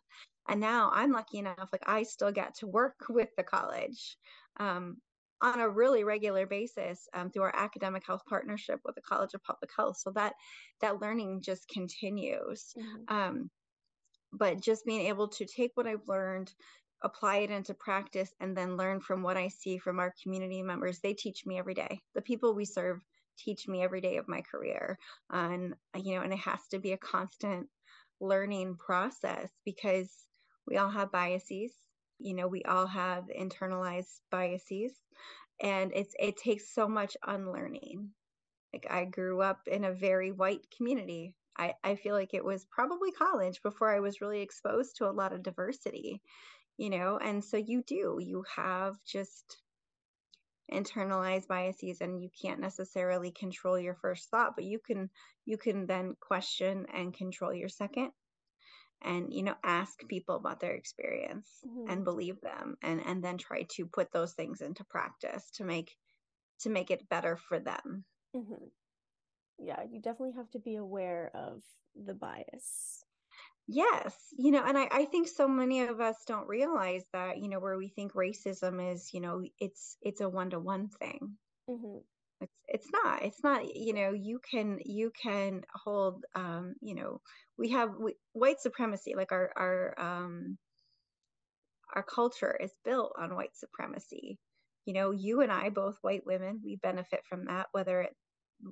And 0.48 0.60
now 0.60 0.92
i'm 0.94 1.12
lucky 1.12 1.40
enough 1.40 1.70
like 1.72 1.84
i 1.88 2.04
still 2.04 2.32
get 2.32 2.56
to 2.56 2.68
work 2.68 2.96
with 3.10 3.30
the 3.38 3.44
college 3.44 4.18
um, 4.60 4.98
on 5.42 5.60
a 5.60 5.70
really 5.70 6.04
regular 6.06 6.46
basis 6.46 7.08
um, 7.14 7.30
through 7.30 7.44
our 7.44 7.56
academic 7.56 8.06
health 8.06 8.22
partnership 8.28 8.80
with 8.86 8.96
the 8.96 9.02
college 9.02 9.34
of 9.34 9.44
public 9.44 9.70
health. 9.76 9.98
So 9.98 10.12
that 10.12 10.34
that 10.80 11.02
learning 11.02 11.42
just 11.42 11.68
continues. 11.68 12.74
Mm-hmm. 12.78 13.16
um, 13.16 13.50
but 14.34 14.62
just 14.62 14.86
being 14.86 15.08
able 15.08 15.28
to 15.28 15.46
take 15.46 15.72
what 15.76 15.88
i've 15.88 16.08
learned 16.08 16.52
apply 17.04 17.38
it 17.38 17.52
into 17.52 17.74
practice 17.74 18.34
and 18.40 18.56
then 18.56 18.78
learn 18.78 19.00
from 19.02 19.24
what 19.24 19.38
I 19.38 19.50
see 19.50 19.78
from 19.78 20.00
our 20.00 20.14
community 20.22 20.62
members. 20.62 21.00
They 21.00 21.14
teach 21.14 21.46
me 21.46 21.60
every 21.60 21.74
day. 21.74 22.02
The 22.16 22.22
people 22.22 22.54
we 22.54 22.66
serve 22.66 23.02
teach 23.38 23.68
me 23.68 23.84
every 23.84 24.02
day 24.02 24.18
of 24.18 24.28
my 24.28 24.42
career. 24.42 24.98
And, 25.32 25.76
you 25.96 26.16
know, 26.16 26.22
and 26.22 26.34
it 26.34 26.40
has 26.40 26.60
to 26.72 26.80
be 26.80 26.94
a 26.94 26.98
constant 26.98 27.68
learning 28.20 28.78
process 28.78 29.50
because 29.66 30.10
we 30.68 30.78
all 30.78 30.90
have 30.90 31.12
biases. 31.12 31.74
You 32.20 32.36
know, 32.36 32.48
we 32.48 32.64
all 32.64 32.88
have 32.88 33.26
internalized 33.38 34.22
biases 34.32 34.94
and 35.62 35.92
it's 35.94 36.14
it 36.20 36.38
takes 36.38 36.74
so 36.74 36.88
much 36.88 37.16
unlearning. 37.26 38.10
Like 38.74 38.88
I 38.90 39.06
grew 39.06 39.42
up 39.42 39.62
in 39.68 39.84
a 39.84 39.94
very 39.94 40.32
white 40.32 40.62
community. 40.76 41.36
I, 41.58 41.74
I 41.84 41.96
feel 41.96 42.16
like 42.16 42.34
it 42.34 42.44
was 42.44 42.66
probably 42.72 43.12
college 43.12 43.62
before 43.62 43.94
I 43.94 44.00
was 44.00 44.22
really 44.22 44.42
exposed 44.42 44.98
to 44.98 45.08
a 45.08 45.12
lot 45.12 45.34
of 45.34 45.44
diversity, 45.44 46.22
you 46.78 46.90
know, 46.90 47.18
and 47.18 47.44
so 47.44 47.58
you 47.58 47.84
do, 47.84 48.18
you 48.20 48.44
have 48.56 48.96
just 49.06 49.58
internalized 50.72 51.48
biases 51.48 52.02
and 52.02 52.22
you 52.22 52.30
can't 52.42 52.60
necessarily 52.60 53.32
control 53.32 53.78
your 53.78 53.96
first 53.96 54.30
thought 54.30 54.56
but 54.56 54.64
you 54.64 54.80
can 54.80 55.10
you 55.46 55.58
can 55.58 55.86
then 55.86 56.16
question 56.20 56.86
and 56.94 57.14
control 57.14 57.54
your 57.54 57.68
second 57.68 58.12
and 59.02 59.34
you 59.34 59.44
know 59.44 59.56
ask 59.64 60.08
people 60.08 60.36
about 60.36 60.62
their 60.62 60.74
experience 60.74 61.50
mm-hmm. 61.68 61.92
and 61.92 62.06
believe 62.06 62.40
them 62.42 62.78
and 62.82 63.02
and 63.06 63.24
then 63.24 63.38
try 63.38 63.64
to 63.70 63.86
put 63.86 64.12
those 64.12 64.34
things 64.34 64.62
into 64.62 64.84
practice 64.86 65.52
to 65.52 65.64
make 65.66 65.96
to 66.62 66.70
make 66.70 66.90
it 66.92 67.10
better 67.10 67.38
for 67.50 67.60
them 67.60 68.06
mm-hmm. 68.36 68.66
yeah 69.60 69.82
you 69.92 70.00
definitely 70.00 70.34
have 70.36 70.50
to 70.50 70.60
be 70.60 70.78
aware 70.78 71.30
of 71.36 71.62
the 72.06 72.14
bias 72.14 73.04
yes 73.68 74.14
you 74.38 74.52
know 74.52 74.64
and 74.66 74.78
I, 74.78 74.88
I 74.92 75.06
think 75.06 75.28
so 75.28 75.48
many 75.48 75.82
of 75.82 76.02
us 76.02 76.18
don't 76.28 76.48
realize 76.48 77.04
that 77.14 77.38
you 77.38 77.48
know 77.48 77.60
where 77.60 77.78
we 77.78 77.88
think 77.88 78.14
racism 78.14 78.94
is 78.94 79.10
you 79.14 79.22
know 79.22 79.44
it's 79.60 79.98
it's 80.02 80.22
a 80.22 80.28
one-to-one 80.28 80.90
thing 80.90 81.38
mm-hmm. 81.70 81.98
it's 82.42 82.54
it's 82.68 82.88
not 82.92 83.24
it's 83.24 83.44
not 83.44 83.76
you 83.76 83.94
know 83.94 84.12
you 84.12 84.40
can 84.52 84.80
you 84.84 85.12
can 85.22 85.62
hold 85.74 86.26
um 86.36 86.76
you 86.82 86.96
know 86.96 87.22
we 87.58 87.70
have 87.70 87.92
we, 87.98 88.16
white 88.34 88.60
supremacy 88.60 89.14
like 89.16 89.32
our 89.32 89.52
our 89.56 89.96
um 89.98 90.58
our 91.96 92.04
culture 92.04 92.58
is 92.62 92.72
built 92.84 93.14
on 93.18 93.36
white 93.36 93.56
supremacy 93.56 94.38
you 94.86 94.94
know 94.94 95.12
you 95.12 95.40
and 95.42 95.52
i 95.54 95.70
both 95.70 95.96
white 96.02 96.26
women 96.26 96.60
we 96.66 96.76
benefit 96.76 97.22
from 97.30 97.46
that 97.46 97.68
whether 97.72 98.02
it 98.02 98.16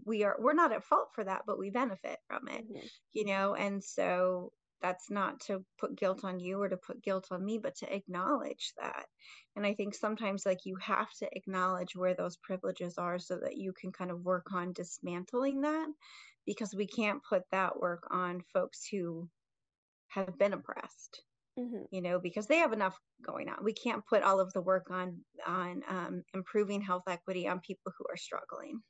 we 0.06 0.24
are 0.24 0.36
we're 0.40 0.54
not 0.54 0.72
at 0.72 0.84
fault 0.84 1.10
for 1.14 1.24
that 1.24 1.44
but 1.46 1.58
we 1.58 1.70
benefit 1.70 2.18
from 2.28 2.48
it 2.48 2.66
mm-hmm. 2.66 2.86
you 3.14 3.26
know 3.26 3.56
and 3.56 3.84
so 3.84 4.52
that's 4.82 5.10
not 5.10 5.40
to 5.42 5.64
put 5.80 5.96
guilt 5.96 6.24
on 6.24 6.40
you 6.40 6.62
or 6.62 6.70
to 6.70 6.78
put 6.78 7.02
guilt 7.02 7.28
on 7.32 7.44
me 7.44 7.58
but 7.58 7.76
to 7.76 7.94
acknowledge 7.94 8.74
that. 8.78 9.06
And 9.56 9.66
i 9.66 9.74
think 9.74 9.96
sometimes 9.96 10.46
like 10.46 10.66
you 10.66 10.78
have 10.82 11.12
to 11.20 11.30
acknowledge 11.34 11.96
where 11.96 12.14
those 12.14 12.38
privileges 12.38 12.98
are 12.98 13.20
so 13.20 13.38
that 13.44 13.58
you 13.58 13.74
can 13.74 13.92
kind 13.92 14.12
of 14.12 14.24
work 14.24 14.48
on 14.54 14.74
dismantling 14.74 15.62
that 15.62 15.88
because 16.46 16.74
we 16.74 16.88
can't 16.88 17.22
put 17.28 17.44
that 17.52 17.80
work 17.80 18.08
on 18.12 18.42
folks 18.54 18.88
who 18.92 19.30
have 20.08 20.38
been 20.38 20.54
oppressed 20.54 21.22
mm-hmm. 21.58 21.84
you 21.92 22.02
know 22.02 22.20
because 22.20 22.48
they 22.48 22.58
have 22.58 22.74
enough 22.74 22.98
going 23.22 23.50
on. 23.50 23.64
We 23.64 23.74
can't 23.74 24.06
put 24.06 24.24
all 24.24 24.40
of 24.40 24.52
the 24.54 24.62
work 24.62 24.88
on 24.90 25.20
on 25.46 25.84
um, 25.88 26.24
improving 26.34 26.82
health 26.82 27.04
equity 27.08 27.48
on 27.48 27.60
people 27.60 27.92
who 27.98 28.06
are 28.10 28.18
struggling 28.18 28.82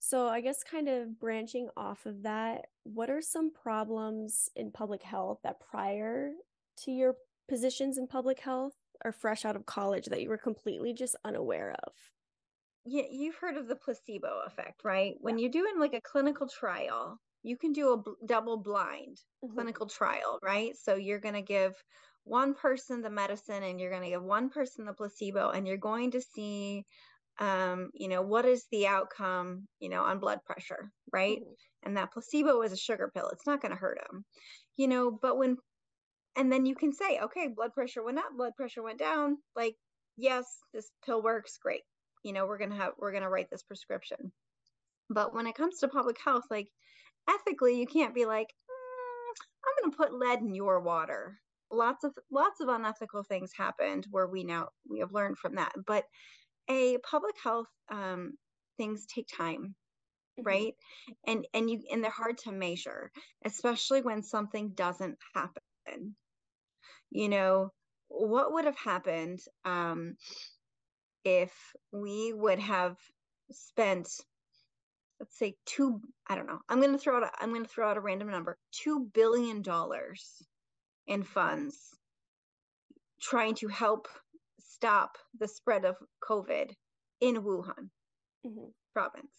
so, 0.00 0.28
I 0.28 0.40
guess 0.40 0.62
kind 0.62 0.88
of 0.88 1.18
branching 1.18 1.68
off 1.76 2.06
of 2.06 2.22
that, 2.22 2.66
what 2.84 3.10
are 3.10 3.20
some 3.20 3.52
problems 3.52 4.48
in 4.54 4.70
public 4.70 5.02
health 5.02 5.40
that 5.42 5.60
prior 5.60 6.32
to 6.84 6.90
your 6.92 7.14
positions 7.48 7.98
in 7.98 8.06
public 8.06 8.40
health 8.40 8.74
or 9.04 9.12
fresh 9.12 9.44
out 9.44 9.56
of 9.56 9.66
college 9.66 10.06
that 10.06 10.22
you 10.22 10.28
were 10.28 10.38
completely 10.38 10.92
just 10.92 11.16
unaware 11.24 11.74
of? 11.84 11.92
Yeah, 12.84 13.04
you've 13.10 13.36
heard 13.36 13.56
of 13.56 13.68
the 13.68 13.76
placebo 13.76 14.42
effect, 14.46 14.84
right? 14.84 15.12
Yeah. 15.12 15.18
When 15.20 15.38
you're 15.38 15.50
doing 15.50 15.78
like 15.78 15.94
a 15.94 16.00
clinical 16.00 16.48
trial, 16.48 17.20
you 17.42 17.56
can 17.56 17.72
do 17.72 17.92
a 17.92 17.98
b- 17.98 18.12
double 18.24 18.56
blind 18.56 19.18
mm-hmm. 19.44 19.54
clinical 19.54 19.86
trial, 19.86 20.38
right? 20.42 20.76
So 20.76 20.94
you're 20.94 21.20
going 21.20 21.34
to 21.34 21.42
give 21.42 21.74
one 22.24 22.54
person 22.54 23.02
the 23.02 23.10
medicine 23.10 23.62
and 23.62 23.80
you're 23.80 23.90
going 23.90 24.04
to 24.04 24.10
give 24.10 24.22
one 24.22 24.48
person 24.48 24.84
the 24.84 24.92
placebo 24.92 25.50
and 25.50 25.66
you're 25.66 25.76
going 25.76 26.12
to 26.12 26.20
see 26.20 26.84
um, 27.38 27.90
you 27.94 28.08
know, 28.08 28.22
what 28.22 28.44
is 28.44 28.66
the 28.72 28.86
outcome, 28.86 29.66
you 29.80 29.88
know, 29.88 30.02
on 30.02 30.18
blood 30.18 30.40
pressure, 30.44 30.90
right? 31.12 31.38
Mm-hmm. 31.38 31.86
And 31.86 31.96
that 31.96 32.12
placebo 32.12 32.62
is 32.62 32.72
a 32.72 32.76
sugar 32.76 33.10
pill. 33.14 33.28
It's 33.28 33.46
not 33.46 33.62
going 33.62 33.72
to 33.72 33.78
hurt 33.78 33.98
them, 34.10 34.24
you 34.76 34.88
know, 34.88 35.10
but 35.10 35.38
when, 35.38 35.56
and 36.36 36.52
then 36.52 36.66
you 36.66 36.74
can 36.74 36.92
say, 36.92 37.20
okay, 37.20 37.48
blood 37.48 37.72
pressure 37.72 38.02
went 38.02 38.18
up, 38.18 38.30
blood 38.36 38.54
pressure 38.56 38.82
went 38.82 38.98
down. 38.98 39.38
Like, 39.56 39.74
yes, 40.16 40.44
this 40.74 40.90
pill 41.04 41.22
works. 41.22 41.58
Great. 41.62 41.82
You 42.24 42.32
know, 42.32 42.46
we're 42.46 42.58
going 42.58 42.70
to 42.70 42.76
have, 42.76 42.92
we're 42.98 43.12
going 43.12 43.22
to 43.22 43.28
write 43.28 43.48
this 43.50 43.62
prescription. 43.62 44.32
But 45.08 45.34
when 45.34 45.46
it 45.46 45.54
comes 45.54 45.78
to 45.78 45.88
public 45.88 46.16
health, 46.22 46.44
like 46.50 46.68
ethically, 47.28 47.78
you 47.78 47.86
can't 47.86 48.14
be 48.14 48.26
like, 48.26 48.48
mm, 48.48 49.34
I'm 49.64 49.82
going 49.82 49.92
to 49.92 49.96
put 49.96 50.18
lead 50.18 50.40
in 50.40 50.54
your 50.54 50.80
water. 50.80 51.38
Lots 51.70 52.04
of, 52.04 52.12
lots 52.30 52.60
of 52.60 52.68
unethical 52.68 53.22
things 53.22 53.52
happened 53.56 54.06
where 54.10 54.26
we 54.26 54.44
now, 54.44 54.68
we 54.88 55.00
have 55.00 55.12
learned 55.12 55.38
from 55.38 55.54
that. 55.54 55.72
But 55.86 56.04
a 56.68 56.98
public 56.98 57.34
health 57.42 57.68
um, 57.90 58.32
things 58.76 59.06
take 59.06 59.28
time 59.28 59.74
mm-hmm. 60.38 60.46
right 60.46 60.74
and 61.26 61.46
and 61.54 61.70
you 61.70 61.80
and 61.90 62.02
they're 62.02 62.10
hard 62.10 62.38
to 62.38 62.52
measure 62.52 63.10
especially 63.44 64.02
when 64.02 64.22
something 64.22 64.70
doesn't 64.70 65.16
happen 65.34 66.14
you 67.10 67.28
know 67.28 67.70
what 68.08 68.52
would 68.52 68.64
have 68.64 68.78
happened 68.78 69.38
um, 69.64 70.16
if 71.24 71.52
we 71.92 72.32
would 72.32 72.58
have 72.58 72.96
spent 73.50 74.08
let's 75.20 75.38
say 75.38 75.54
two 75.66 76.00
i 76.28 76.34
don't 76.34 76.46
know 76.46 76.60
i'm 76.68 76.80
going 76.80 76.92
to 76.92 76.98
throw 76.98 77.16
out 77.16 77.24
a, 77.24 77.30
i'm 77.42 77.50
going 77.50 77.64
to 77.64 77.70
throw 77.70 77.88
out 77.88 77.96
a 77.96 78.00
random 78.00 78.30
number 78.30 78.56
2 78.82 79.08
billion 79.12 79.62
dollars 79.62 80.42
in 81.06 81.22
funds 81.22 81.76
trying 83.20 83.54
to 83.54 83.68
help 83.68 84.06
stop 84.78 85.18
the 85.38 85.48
spread 85.48 85.84
of 85.84 85.96
COVID 86.22 86.70
in 87.20 87.36
Wuhan 87.36 87.90
mm-hmm. 88.46 88.70
province. 88.92 89.32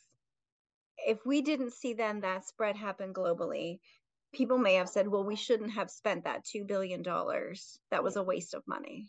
If 0.97 1.25
we 1.25 1.41
didn't 1.41 1.73
see 1.73 1.93
then 1.93 2.21
that 2.21 2.45
spread 2.45 2.75
happen 2.75 3.13
globally, 3.13 3.79
people 4.33 4.57
may 4.57 4.75
have 4.75 4.89
said, 4.89 5.07
well, 5.07 5.23
we 5.23 5.37
shouldn't 5.37 5.71
have 5.71 5.89
spent 5.89 6.25
that 6.25 6.45
$2 6.45 6.67
billion. 6.67 7.01
That 7.03 8.03
was 8.03 8.17
a 8.17 8.23
waste 8.23 8.53
of 8.53 8.63
money. 8.67 9.07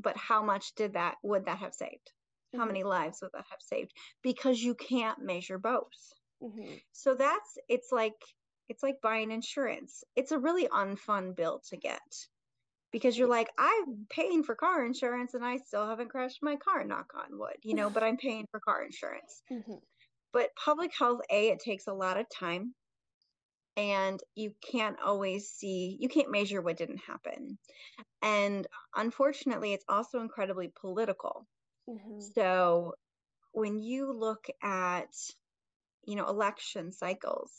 But 0.00 0.16
how 0.16 0.42
much 0.42 0.74
did 0.74 0.94
that, 0.94 1.16
would 1.22 1.44
that 1.46 1.58
have 1.58 1.74
saved? 1.74 2.10
Mm-hmm. 2.54 2.60
How 2.60 2.66
many 2.66 2.82
lives 2.82 3.18
would 3.20 3.32
that 3.34 3.44
have 3.50 3.60
saved? 3.60 3.92
Because 4.22 4.62
you 4.62 4.74
can't 4.74 5.18
measure 5.22 5.58
both. 5.58 5.84
Mm-hmm. 6.42 6.74
So 6.92 7.14
that's, 7.14 7.58
it's 7.68 7.92
like, 7.92 8.14
it's 8.70 8.82
like 8.82 8.96
buying 9.02 9.30
insurance. 9.30 10.02
It's 10.16 10.32
a 10.32 10.38
really 10.38 10.66
unfun 10.68 11.36
bill 11.36 11.60
to 11.68 11.76
get 11.76 12.00
because 12.94 13.18
you're 13.18 13.26
like, 13.26 13.50
I'm 13.58 14.06
paying 14.08 14.44
for 14.44 14.54
car 14.54 14.86
insurance 14.86 15.34
and 15.34 15.44
I 15.44 15.56
still 15.56 15.84
haven't 15.84 16.10
crashed 16.10 16.44
my 16.44 16.54
car, 16.54 16.84
knock 16.84 17.10
on 17.16 17.40
wood, 17.40 17.56
you 17.64 17.74
know, 17.74 17.90
but 17.90 18.04
I'm 18.04 18.16
paying 18.28 18.46
for 18.52 18.60
car 18.60 18.84
insurance. 18.84 19.42
Mm-hmm. 19.52 19.78
But 20.32 20.54
public 20.54 20.92
health, 20.96 21.18
A, 21.28 21.48
it 21.48 21.58
takes 21.58 21.88
a 21.88 21.92
lot 21.92 22.20
of 22.20 22.26
time 22.30 22.72
and 23.76 24.20
you 24.36 24.52
can't 24.70 24.96
always 25.04 25.48
see, 25.48 25.96
you 25.98 26.08
can't 26.08 26.30
measure 26.30 26.62
what 26.62 26.76
didn't 26.76 27.00
happen. 27.04 27.58
And 28.22 28.64
unfortunately, 28.94 29.72
it's 29.72 29.84
also 29.88 30.20
incredibly 30.20 30.70
political. 30.80 31.48
Mm-hmm. 31.90 32.20
So 32.36 32.94
when 33.50 33.80
you 33.80 34.12
look 34.12 34.46
at, 34.62 35.10
you 36.04 36.14
know, 36.14 36.28
election 36.28 36.92
cycles, 36.92 37.50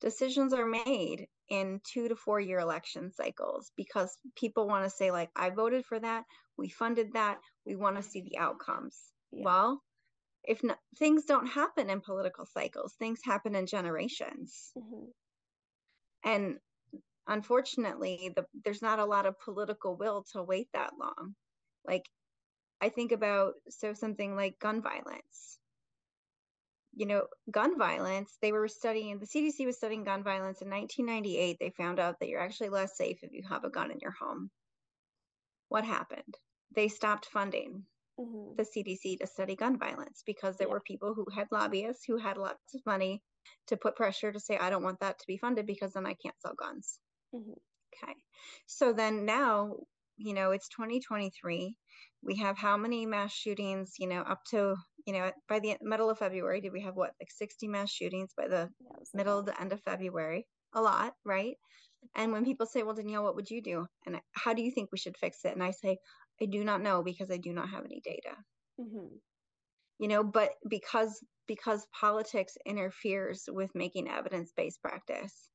decisions 0.00 0.52
are 0.52 0.64
made 0.64 1.26
in 1.50 1.80
two 1.84 2.08
to 2.08 2.16
four 2.16 2.40
year 2.40 2.58
election 2.58 3.12
cycles 3.12 3.72
because 3.76 4.16
people 4.36 4.66
want 4.66 4.84
to 4.84 4.90
say 4.90 5.10
like 5.10 5.30
i 5.36 5.50
voted 5.50 5.84
for 5.84 5.98
that 5.98 6.24
we 6.56 6.68
funded 6.68 7.12
that 7.12 7.38
we 7.66 7.76
want 7.76 7.96
to 7.96 8.02
see 8.02 8.22
the 8.22 8.38
outcomes 8.38 8.96
yeah. 9.32 9.44
well 9.44 9.82
if 10.42 10.64
not, 10.64 10.78
things 10.98 11.26
don't 11.26 11.46
happen 11.46 11.90
in 11.90 12.00
political 12.00 12.46
cycles 12.46 12.94
things 12.98 13.20
happen 13.24 13.54
in 13.54 13.66
generations 13.66 14.70
mm-hmm. 14.78 15.06
and 16.24 16.56
unfortunately 17.26 18.32
the, 18.34 18.44
there's 18.64 18.82
not 18.82 18.98
a 18.98 19.04
lot 19.04 19.26
of 19.26 19.38
political 19.40 19.96
will 19.96 20.24
to 20.32 20.42
wait 20.42 20.68
that 20.72 20.92
long 20.98 21.34
like 21.86 22.08
i 22.80 22.88
think 22.88 23.12
about 23.12 23.54
so 23.68 23.92
something 23.92 24.34
like 24.36 24.58
gun 24.58 24.80
violence 24.80 25.59
you 26.94 27.06
know, 27.06 27.26
gun 27.50 27.78
violence, 27.78 28.36
they 28.42 28.52
were 28.52 28.68
studying, 28.68 29.18
the 29.18 29.26
CDC 29.26 29.64
was 29.64 29.76
studying 29.76 30.04
gun 30.04 30.22
violence 30.22 30.60
in 30.60 30.70
1998. 30.70 31.58
They 31.58 31.70
found 31.70 32.00
out 32.00 32.18
that 32.20 32.28
you're 32.28 32.40
actually 32.40 32.70
less 32.70 32.96
safe 32.96 33.18
if 33.22 33.32
you 33.32 33.42
have 33.48 33.64
a 33.64 33.70
gun 33.70 33.90
in 33.90 33.98
your 34.00 34.14
home. 34.20 34.50
What 35.68 35.84
happened? 35.84 36.36
They 36.74 36.88
stopped 36.88 37.26
funding 37.26 37.84
mm-hmm. 38.18 38.54
the 38.56 38.64
CDC 38.64 39.20
to 39.20 39.26
study 39.26 39.56
gun 39.56 39.78
violence 39.78 40.22
because 40.26 40.56
there 40.56 40.66
yeah. 40.66 40.74
were 40.74 40.80
people 40.80 41.14
who 41.14 41.26
had 41.34 41.46
lobbyists 41.50 42.04
who 42.06 42.18
had 42.18 42.36
lots 42.36 42.74
of 42.74 42.80
money 42.84 43.22
to 43.68 43.76
put 43.76 43.96
pressure 43.96 44.32
to 44.32 44.40
say, 44.40 44.58
I 44.58 44.70
don't 44.70 44.82
want 44.82 45.00
that 45.00 45.18
to 45.18 45.24
be 45.26 45.38
funded 45.38 45.66
because 45.66 45.92
then 45.92 46.06
I 46.06 46.14
can't 46.14 46.40
sell 46.40 46.54
guns. 46.58 46.98
Mm-hmm. 47.34 47.52
Okay. 48.04 48.14
So 48.66 48.92
then 48.92 49.24
now 49.24 49.76
you 50.20 50.34
know, 50.34 50.50
it's 50.50 50.68
2023. 50.68 51.74
We 52.22 52.36
have 52.36 52.58
how 52.58 52.76
many 52.76 53.06
mass 53.06 53.32
shootings, 53.32 53.94
you 53.98 54.06
know, 54.06 54.20
up 54.20 54.40
to, 54.50 54.76
you 55.06 55.14
know, 55.14 55.30
by 55.48 55.60
the 55.60 55.76
middle 55.80 56.10
of 56.10 56.18
February, 56.18 56.60
did 56.60 56.72
we 56.72 56.82
have 56.82 56.94
what, 56.94 57.12
like 57.20 57.30
60 57.30 57.68
mass 57.68 57.90
shootings 57.90 58.32
by 58.36 58.48
the 58.48 58.68
middle 59.14 59.42
to 59.44 59.60
end 59.60 59.72
of 59.72 59.80
February? 59.82 60.46
A 60.74 60.80
lot, 60.80 61.14
right? 61.24 61.56
And 62.14 62.32
when 62.32 62.44
people 62.44 62.66
say, 62.66 62.82
well, 62.82 62.94
Danielle, 62.94 63.24
what 63.24 63.36
would 63.36 63.50
you 63.50 63.62
do? 63.62 63.86
And 64.06 64.20
how 64.32 64.54
do 64.54 64.62
you 64.62 64.70
think 64.70 64.90
we 64.92 64.98
should 64.98 65.16
fix 65.16 65.44
it? 65.44 65.52
And 65.52 65.62
I 65.62 65.70
say, 65.70 65.98
I 66.40 66.46
do 66.46 66.64
not 66.64 66.82
know 66.82 67.02
because 67.02 67.30
I 67.30 67.36
do 67.36 67.52
not 67.52 67.68
have 67.68 67.84
any 67.84 68.00
data. 68.04 68.36
Mm-hmm. 68.80 69.16
You 69.98 70.08
know, 70.08 70.24
but 70.24 70.50
because 70.68 71.22
because 71.46 71.84
politics 71.98 72.56
interferes 72.64 73.48
with 73.48 73.74
making 73.74 74.08
evidence-based 74.08 74.80
practice, 74.80 75.50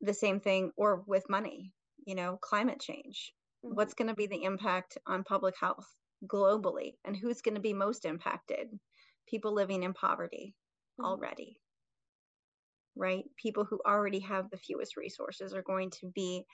the 0.00 0.14
same 0.14 0.38
thing, 0.38 0.70
or 0.76 1.02
with 1.06 1.28
money, 1.28 1.72
you 2.06 2.14
know, 2.14 2.38
climate 2.40 2.80
change. 2.80 3.32
Mm-hmm. 3.64 3.74
What's 3.74 3.94
going 3.94 4.08
to 4.08 4.14
be 4.14 4.26
the 4.26 4.44
impact 4.44 4.98
on 5.06 5.24
public 5.24 5.54
health 5.60 5.86
globally? 6.26 6.94
And 7.04 7.16
who's 7.16 7.42
going 7.42 7.54
to 7.56 7.60
be 7.60 7.72
most 7.72 8.04
impacted? 8.04 8.68
People 9.28 9.54
living 9.54 9.82
in 9.82 9.94
poverty 9.94 10.54
mm-hmm. 10.98 11.06
already 11.06 11.60
right? 12.98 13.24
People 13.36 13.64
who 13.64 13.80
already 13.86 14.18
have 14.20 14.50
the 14.50 14.58
fewest 14.58 14.96
resources 14.96 15.54
are 15.54 15.62
going 15.62 15.90
to 15.90 16.06
be 16.14 16.44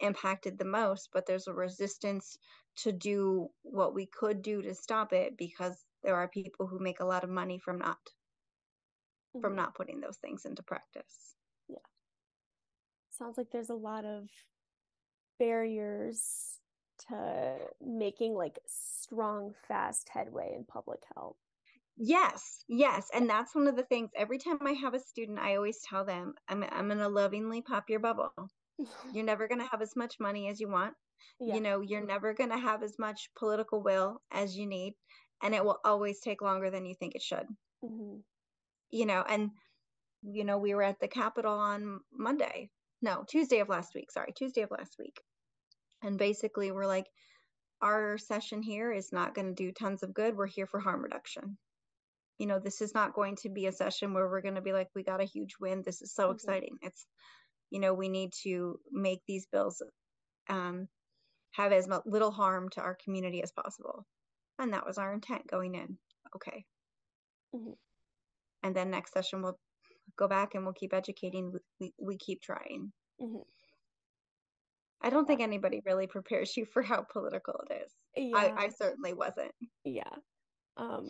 impacted 0.00 0.58
the 0.58 0.64
most, 0.64 1.08
but 1.12 1.26
there's 1.26 1.48
a 1.48 1.52
resistance 1.52 2.38
to 2.76 2.92
do 2.92 3.48
what 3.62 3.94
we 3.94 4.06
could 4.06 4.42
do 4.42 4.62
to 4.62 4.74
stop 4.74 5.12
it 5.12 5.36
because 5.36 5.84
there 6.04 6.14
are 6.14 6.28
people 6.28 6.66
who 6.66 6.78
make 6.78 7.00
a 7.00 7.04
lot 7.04 7.24
of 7.24 7.30
money 7.30 7.58
from 7.58 7.78
not 7.78 7.96
mm-hmm. 7.96 9.40
from 9.40 9.56
not 9.56 9.74
putting 9.74 10.00
those 10.00 10.18
things 10.18 10.44
into 10.44 10.62
practice. 10.62 11.34
Yeah. 11.68 11.78
Sounds 13.10 13.38
like 13.38 13.48
there's 13.50 13.70
a 13.70 13.74
lot 13.74 14.04
of 14.04 14.28
barriers 15.38 16.58
to 17.08 17.56
making 17.80 18.34
like 18.34 18.58
strong 18.66 19.54
fast 19.66 20.08
headway 20.12 20.52
in 20.56 20.64
public 20.64 21.00
health. 21.14 21.36
Yes, 21.96 22.64
yes. 22.68 23.08
And 23.12 23.28
that's 23.28 23.54
one 23.54 23.66
of 23.66 23.76
the 23.76 23.82
things 23.82 24.10
every 24.16 24.38
time 24.38 24.58
I 24.64 24.72
have 24.72 24.94
a 24.94 25.00
student, 25.00 25.38
I 25.38 25.56
always 25.56 25.80
tell 25.82 26.04
them 26.04 26.34
I'm, 26.48 26.64
I'm 26.70 26.86
going 26.86 26.98
to 26.98 27.08
lovingly 27.08 27.60
pop 27.60 27.84
your 27.88 27.98
bubble. 27.98 28.32
You're 29.12 29.24
never 29.24 29.48
going 29.48 29.60
to 29.60 29.68
have 29.70 29.82
as 29.82 29.96
much 29.96 30.14
money 30.20 30.48
as 30.48 30.60
you 30.60 30.68
want. 30.68 30.94
Yeah. 31.40 31.56
You 31.56 31.60
know, 31.60 31.80
you're 31.80 32.06
never 32.06 32.34
going 32.34 32.50
to 32.50 32.58
have 32.58 32.82
as 32.84 32.98
much 32.98 33.30
political 33.36 33.82
will 33.82 34.22
as 34.32 34.56
you 34.56 34.66
need. 34.66 34.94
And 35.42 35.54
it 35.54 35.64
will 35.64 35.78
always 35.84 36.20
take 36.20 36.40
longer 36.40 36.70
than 36.70 36.86
you 36.86 36.94
think 36.94 37.14
it 37.14 37.22
should. 37.22 37.46
Mm-hmm. 37.84 38.18
You 38.90 39.06
know, 39.06 39.24
and, 39.28 39.50
you 40.22 40.44
know, 40.44 40.58
we 40.58 40.74
were 40.74 40.82
at 40.82 41.00
the 41.00 41.08
Capitol 41.08 41.52
on 41.52 42.00
Monday. 42.12 42.70
No, 43.02 43.24
Tuesday 43.28 43.58
of 43.58 43.68
last 43.68 43.90
week. 43.94 44.10
Sorry, 44.10 44.32
Tuesday 44.36 44.62
of 44.62 44.70
last 44.70 44.96
week. 44.98 45.20
And 46.02 46.18
basically, 46.18 46.70
we're 46.70 46.86
like, 46.86 47.06
our 47.80 48.18
session 48.18 48.62
here 48.62 48.92
is 48.92 49.12
not 49.12 49.34
going 49.34 49.48
to 49.48 49.54
do 49.54 49.72
tons 49.72 50.02
of 50.02 50.14
good. 50.14 50.36
We're 50.36 50.46
here 50.46 50.66
for 50.66 50.80
harm 50.80 51.02
reduction 51.02 51.58
you 52.38 52.46
know 52.46 52.58
this 52.58 52.80
is 52.80 52.94
not 52.94 53.14
going 53.14 53.36
to 53.36 53.48
be 53.48 53.66
a 53.66 53.72
session 53.72 54.14
where 54.14 54.28
we're 54.28 54.40
going 54.40 54.54
to 54.54 54.62
be 54.62 54.72
like 54.72 54.88
we 54.94 55.02
got 55.02 55.20
a 55.20 55.24
huge 55.26 55.54
win 55.60 55.82
this 55.84 56.00
is 56.00 56.14
so 56.14 56.24
mm-hmm. 56.24 56.34
exciting 56.34 56.78
it's 56.82 57.06
you 57.70 57.80
know 57.80 57.92
we 57.92 58.08
need 58.08 58.32
to 58.44 58.78
make 58.90 59.20
these 59.26 59.46
bills 59.52 59.82
um, 60.48 60.88
have 61.52 61.72
as 61.72 61.88
little 62.06 62.30
harm 62.30 62.68
to 62.70 62.80
our 62.80 62.96
community 63.04 63.42
as 63.42 63.52
possible 63.52 64.06
and 64.58 64.72
that 64.72 64.86
was 64.86 64.98
our 64.98 65.12
intent 65.12 65.46
going 65.50 65.74
in 65.74 65.98
okay 66.34 66.64
mm-hmm. 67.54 67.72
and 68.62 68.74
then 68.74 68.90
next 68.90 69.12
session 69.12 69.42
we'll 69.42 69.58
go 70.16 70.28
back 70.28 70.54
and 70.54 70.64
we'll 70.64 70.72
keep 70.72 70.94
educating 70.94 71.52
we, 71.80 71.92
we 72.00 72.16
keep 72.16 72.40
trying 72.40 72.92
mm-hmm. 73.20 73.42
I 75.02 75.10
don't 75.10 75.26
think 75.26 75.40
anybody 75.40 75.80
really 75.84 76.06
prepares 76.06 76.56
you 76.56 76.64
for 76.64 76.82
how 76.82 77.04
political 77.12 77.60
it 77.70 77.84
is 77.84 77.92
yeah. 78.16 78.36
I, 78.36 78.64
I 78.64 78.68
certainly 78.68 79.12
wasn't 79.12 79.52
yeah 79.84 80.02
um 80.76 81.08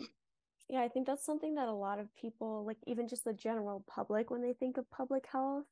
yeah, 0.69 0.81
I 0.81 0.87
think 0.87 1.07
that's 1.07 1.25
something 1.25 1.55
that 1.55 1.67
a 1.67 1.73
lot 1.73 1.97
of 1.97 2.15
people, 2.15 2.63
like 2.63 2.77
even 2.85 3.07
just 3.07 3.25
the 3.25 3.33
general 3.33 3.83
public, 3.89 4.29
when 4.29 4.43
they 4.43 4.53
think 4.53 4.77
of 4.77 4.89
public 4.91 5.25
health, 5.31 5.65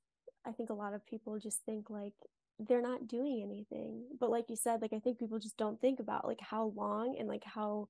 I 0.45 0.51
think 0.51 0.71
a 0.71 0.73
lot 0.73 0.95
of 0.95 1.05
people 1.05 1.37
just 1.37 1.61
think 1.65 1.91
like 1.91 2.13
they're 2.59 2.81
not 2.81 3.07
doing 3.07 3.43
anything. 3.43 4.05
But 4.19 4.31
like 4.31 4.45
you 4.49 4.55
said, 4.55 4.81
like 4.81 4.93
I 4.93 4.99
think 4.99 5.19
people 5.19 5.37
just 5.37 5.57
don't 5.57 5.79
think 5.79 5.99
about 5.99 6.25
like 6.25 6.39
how 6.41 6.73
long 6.75 7.15
and 7.19 7.27
like 7.27 7.43
how 7.43 7.89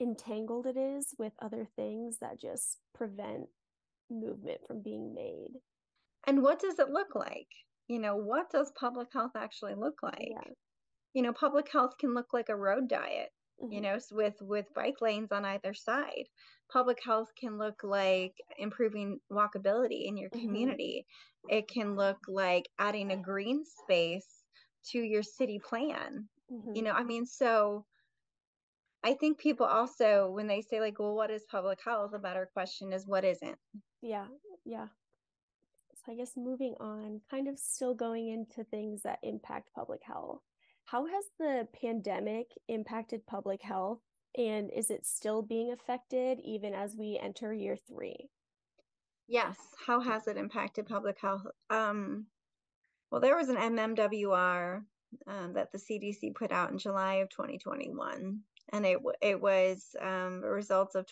entangled 0.00 0.66
it 0.66 0.78
is 0.78 1.08
with 1.18 1.32
other 1.42 1.66
things 1.76 2.16
that 2.22 2.40
just 2.40 2.78
prevent 2.94 3.46
movement 4.10 4.60
from 4.66 4.80
being 4.80 5.14
made. 5.14 5.50
And 6.26 6.42
what 6.42 6.58
does 6.58 6.78
it 6.78 6.88
look 6.88 7.14
like? 7.14 7.48
You 7.90 7.98
know, 7.98 8.16
what 8.16 8.50
does 8.50 8.72
public 8.78 9.08
health 9.12 9.32
actually 9.36 9.74
look 9.74 10.02
like? 10.02 10.28
Yeah. 10.30 10.52
You 11.12 11.22
know, 11.22 11.32
public 11.32 11.70
health 11.72 11.94
can 11.98 12.14
look 12.14 12.32
like 12.32 12.48
a 12.48 12.56
road 12.56 12.88
diet 12.88 13.30
mm-hmm. 13.62 13.72
you 13.72 13.80
know 13.80 13.98
with 14.12 14.34
with 14.40 14.66
bike 14.74 15.00
lanes 15.00 15.32
on 15.32 15.44
either 15.44 15.74
side 15.74 16.24
public 16.72 16.98
health 17.04 17.28
can 17.38 17.58
look 17.58 17.80
like 17.82 18.34
improving 18.58 19.18
walkability 19.32 20.06
in 20.06 20.16
your 20.16 20.30
mm-hmm. 20.30 20.46
community 20.46 21.06
mm-hmm. 21.44 21.58
it 21.58 21.68
can 21.68 21.96
look 21.96 22.18
like 22.28 22.68
adding 22.78 23.12
a 23.12 23.16
green 23.16 23.62
space 23.64 24.44
to 24.84 24.98
your 24.98 25.22
city 25.22 25.58
plan 25.58 26.26
mm-hmm. 26.52 26.74
you 26.74 26.82
know 26.82 26.92
i 26.92 27.04
mean 27.04 27.26
so 27.26 27.84
i 29.04 29.14
think 29.14 29.38
people 29.38 29.66
also 29.66 30.30
when 30.30 30.46
they 30.46 30.62
say 30.62 30.80
like 30.80 30.98
well 30.98 31.14
what 31.14 31.30
is 31.30 31.42
public 31.50 31.78
health 31.84 32.12
a 32.14 32.18
better 32.18 32.48
question 32.52 32.92
is 32.92 33.06
what 33.06 33.24
isn't 33.24 33.58
yeah 34.02 34.26
yeah 34.64 34.86
so 36.04 36.12
i 36.12 36.14
guess 36.14 36.32
moving 36.36 36.74
on 36.80 37.20
kind 37.30 37.48
of 37.48 37.58
still 37.58 37.94
going 37.94 38.28
into 38.28 38.64
things 38.64 39.02
that 39.02 39.18
impact 39.22 39.68
public 39.74 40.00
health 40.02 40.40
how 40.90 41.06
has 41.06 41.24
the 41.38 41.68
pandemic 41.80 42.48
impacted 42.66 43.24
public 43.24 43.62
health? 43.62 44.00
And 44.36 44.72
is 44.72 44.90
it 44.90 45.06
still 45.06 45.40
being 45.40 45.72
affected 45.72 46.40
even 46.44 46.74
as 46.74 46.96
we 46.96 47.16
enter 47.22 47.54
year 47.54 47.76
three? 47.76 48.28
Yes. 49.28 49.56
How 49.86 50.00
has 50.00 50.26
it 50.26 50.36
impacted 50.36 50.86
public 50.86 51.20
health? 51.20 51.42
Um, 51.70 52.26
well, 53.12 53.20
there 53.20 53.36
was 53.36 53.48
an 53.48 53.56
MMWR 53.56 54.82
um, 55.28 55.52
that 55.52 55.70
the 55.70 55.78
CDC 55.78 56.34
put 56.34 56.50
out 56.50 56.72
in 56.72 56.78
July 56.78 57.14
of 57.14 57.30
2021, 57.30 58.40
and 58.72 58.86
it 58.86 58.98
it 59.22 59.40
was 59.40 59.94
um, 60.00 60.42
a 60.44 60.50
result 60.50 60.96
of 60.96 61.06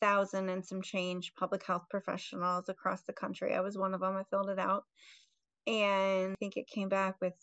26,000 0.00 0.48
and 0.48 0.64
some 0.64 0.82
change 0.82 1.32
public 1.38 1.64
health 1.66 1.84
professionals 1.90 2.68
across 2.68 3.02
the 3.02 3.12
country. 3.12 3.54
I 3.54 3.60
was 3.60 3.78
one 3.78 3.94
of 3.94 4.00
them. 4.00 4.16
I 4.16 4.24
filled 4.30 4.50
it 4.50 4.58
out, 4.58 4.84
and 5.66 6.32
I 6.32 6.34
think 6.38 6.56
it 6.56 6.68
came 6.68 6.88
back 6.88 7.16
with 7.20 7.34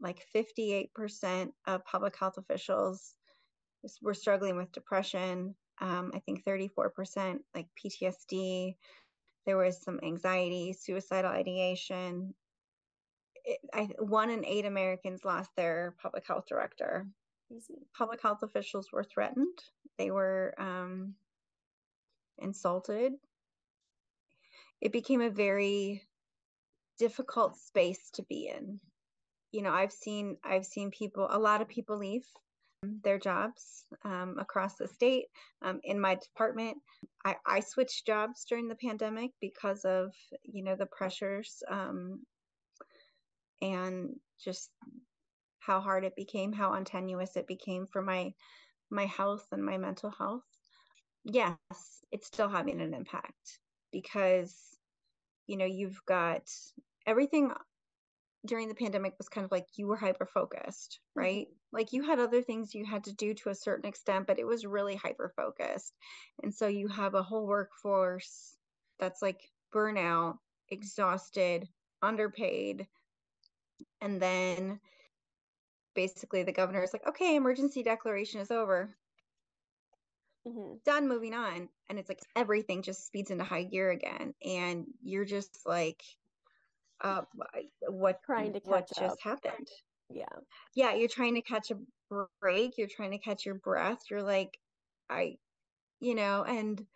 like 0.00 0.24
58% 0.34 1.50
of 1.66 1.84
public 1.84 2.16
health 2.18 2.38
officials 2.38 3.14
were 4.02 4.14
struggling 4.14 4.56
with 4.56 4.72
depression. 4.72 5.54
Um, 5.80 6.10
I 6.14 6.20
think 6.20 6.44
34% 6.44 7.38
like 7.54 7.66
PTSD. 7.78 8.76
There 9.46 9.56
was 9.56 9.82
some 9.82 10.00
anxiety, 10.02 10.74
suicidal 10.78 11.30
ideation. 11.30 12.34
It, 13.44 13.58
I, 13.72 13.88
one 13.98 14.30
in 14.30 14.44
eight 14.44 14.66
Americans 14.66 15.24
lost 15.24 15.50
their 15.56 15.94
public 16.02 16.26
health 16.26 16.44
director. 16.46 17.06
Public 17.96 18.22
health 18.22 18.42
officials 18.42 18.88
were 18.92 19.04
threatened. 19.04 19.58
They 19.98 20.10
were 20.10 20.54
um, 20.58 21.14
insulted. 22.40 23.12
It 24.80 24.92
became 24.92 25.20
a 25.20 25.30
very 25.30 26.02
difficult 26.98 27.56
space 27.56 28.10
to 28.12 28.22
be 28.24 28.52
in 28.54 28.78
you 29.52 29.62
know 29.62 29.72
i've 29.72 29.92
seen 29.92 30.36
i've 30.44 30.64
seen 30.64 30.90
people 30.90 31.26
a 31.30 31.38
lot 31.38 31.60
of 31.60 31.68
people 31.68 31.96
leave 31.96 32.26
their 33.04 33.18
jobs 33.18 33.84
um, 34.04 34.36
across 34.38 34.76
the 34.76 34.88
state 34.88 35.26
um, 35.62 35.80
in 35.84 36.00
my 36.00 36.14
department 36.14 36.78
I, 37.26 37.36
I 37.46 37.60
switched 37.60 38.06
jobs 38.06 38.46
during 38.48 38.68
the 38.68 38.74
pandemic 38.74 39.32
because 39.40 39.84
of 39.84 40.12
you 40.42 40.64
know 40.64 40.76
the 40.76 40.86
pressures 40.86 41.62
um, 41.70 42.20
and 43.60 44.10
just 44.42 44.70
how 45.58 45.80
hard 45.80 46.04
it 46.04 46.16
became 46.16 46.52
how 46.52 46.72
untenuous 46.72 47.36
it 47.36 47.46
became 47.46 47.86
for 47.86 48.00
my 48.00 48.32
my 48.90 49.04
health 49.04 49.46
and 49.52 49.64
my 49.64 49.76
mental 49.76 50.10
health 50.10 50.44
yes 51.24 51.56
it's 52.12 52.26
still 52.26 52.48
having 52.48 52.80
an 52.80 52.94
impact 52.94 53.58
because 53.92 54.54
you 55.46 55.56
know 55.56 55.64
you've 55.64 56.00
got 56.06 56.42
everything 57.06 57.52
during 58.46 58.68
the 58.68 58.74
pandemic 58.74 59.14
was 59.18 59.28
kind 59.28 59.44
of 59.44 59.50
like 59.50 59.66
you 59.76 59.86
were 59.86 59.96
hyper 59.96 60.26
focused, 60.26 61.00
mm-hmm. 61.10 61.20
right? 61.20 61.46
Mm-hmm. 61.46 61.76
Like 61.76 61.92
you 61.92 62.02
had 62.02 62.18
other 62.18 62.42
things 62.42 62.74
you 62.74 62.84
had 62.84 63.04
to 63.04 63.14
do 63.14 63.34
to 63.34 63.50
a 63.50 63.54
certain 63.54 63.88
extent, 63.88 64.26
but 64.26 64.38
it 64.38 64.46
was 64.46 64.66
really 64.66 64.96
hyper 64.96 65.32
focused. 65.36 65.92
And 66.42 66.54
so 66.54 66.66
you 66.66 66.88
have 66.88 67.14
a 67.14 67.22
whole 67.22 67.46
workforce 67.46 68.56
that's 68.98 69.22
like 69.22 69.40
burnout, 69.74 70.38
exhausted, 70.68 71.68
underpaid. 72.02 72.86
And 74.00 74.20
then 74.20 74.80
basically 75.94 76.42
the 76.42 76.52
governor 76.52 76.82
is 76.82 76.92
like, 76.92 77.06
okay, 77.06 77.36
emergency 77.36 77.82
declaration 77.82 78.40
is 78.40 78.50
over. 78.50 78.96
Mm-hmm. 80.46 80.74
Done, 80.84 81.08
moving 81.08 81.34
on. 81.34 81.68
And 81.88 81.98
it's 81.98 82.08
like 82.08 82.20
everything 82.36 82.82
just 82.82 83.06
speeds 83.06 83.30
into 83.30 83.44
high 83.44 83.64
gear 83.64 83.90
again. 83.90 84.34
And 84.44 84.86
you're 85.02 85.24
just 85.24 85.60
like, 85.66 86.02
uh, 87.02 87.22
what 87.88 88.22
trying 88.24 88.52
to 88.52 88.60
catch 88.60 88.68
what 88.68 88.82
up. 88.82 88.98
just 88.98 89.22
happened 89.22 89.68
Yeah. 90.10 90.24
Yeah, 90.74 90.94
you're 90.94 91.08
trying 91.08 91.34
to 91.34 91.42
catch 91.42 91.70
a 91.70 91.76
break, 92.40 92.76
you're 92.76 92.88
trying 92.88 93.12
to 93.12 93.18
catch 93.18 93.46
your 93.46 93.54
breath. 93.54 94.00
You're 94.10 94.22
like 94.22 94.58
I 95.08 95.36
you 96.00 96.14
know, 96.14 96.44
and 96.44 96.86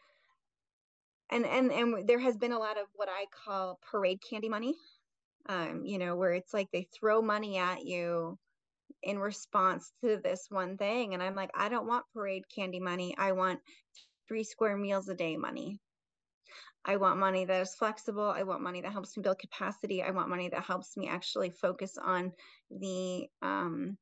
and 1.31 1.47
and 1.47 1.73
and 1.73 2.09
there 2.09 2.19
has 2.19 2.37
been 2.37 2.53
a 2.53 2.59
lot 2.59 2.79
of 2.79 2.87
what 2.95 3.09
I 3.11 3.27
call 3.45 3.79
parade 3.91 4.21
candy 4.29 4.49
money. 4.49 4.75
Um, 5.47 5.85
you 5.85 5.99
know, 5.99 6.17
where 6.17 6.33
it's 6.33 6.55
like 6.55 6.69
they 6.73 6.89
throw 6.99 7.21
money 7.21 7.59
at 7.59 7.85
you 7.85 8.39
in 9.05 9.19
response 9.19 9.93
to 10.03 10.19
this 10.23 10.47
one 10.49 10.77
thing 10.77 11.15
and 11.15 11.23
I'm 11.23 11.35
like, 11.35 11.51
I 11.55 11.69
don't 11.69 11.87
want 11.87 12.05
parade 12.13 12.45
candy 12.55 12.81
money. 12.81 13.15
I 13.17 13.33
want 13.33 13.61
three 14.27 14.45
square 14.45 14.77
meals 14.77 15.09
a 15.09 15.15
day 15.15 15.37
money. 15.37 15.81
I 16.85 16.97
want 16.97 17.19
money 17.19 17.45
that 17.47 17.63
is 17.63 17.75
flexible. 17.75 18.25
I 18.25 18.43
want 18.43 18.63
money 18.63 18.83
that 18.83 18.93
helps 18.93 19.17
me 19.17 19.23
build 19.23 19.39
capacity. 19.39 20.03
I 20.03 20.11
want 20.11 20.29
money 20.29 20.49
that 20.51 20.65
helps 20.65 20.97
me 20.97 21.09
actually 21.09 21.51
focus 21.51 21.97
on 21.97 22.33
the 22.71 23.27
um, 23.41 23.97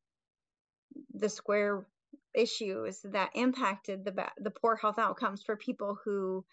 the 1.15 1.29
square 1.29 1.87
issues 2.35 3.01
that 3.05 3.31
impacted 3.35 4.05
the 4.05 4.27
the 4.39 4.51
poor 4.51 4.77
health 4.77 4.99
outcomes 4.99 5.43
for 5.43 5.57
people 5.57 5.99
who 6.05 6.45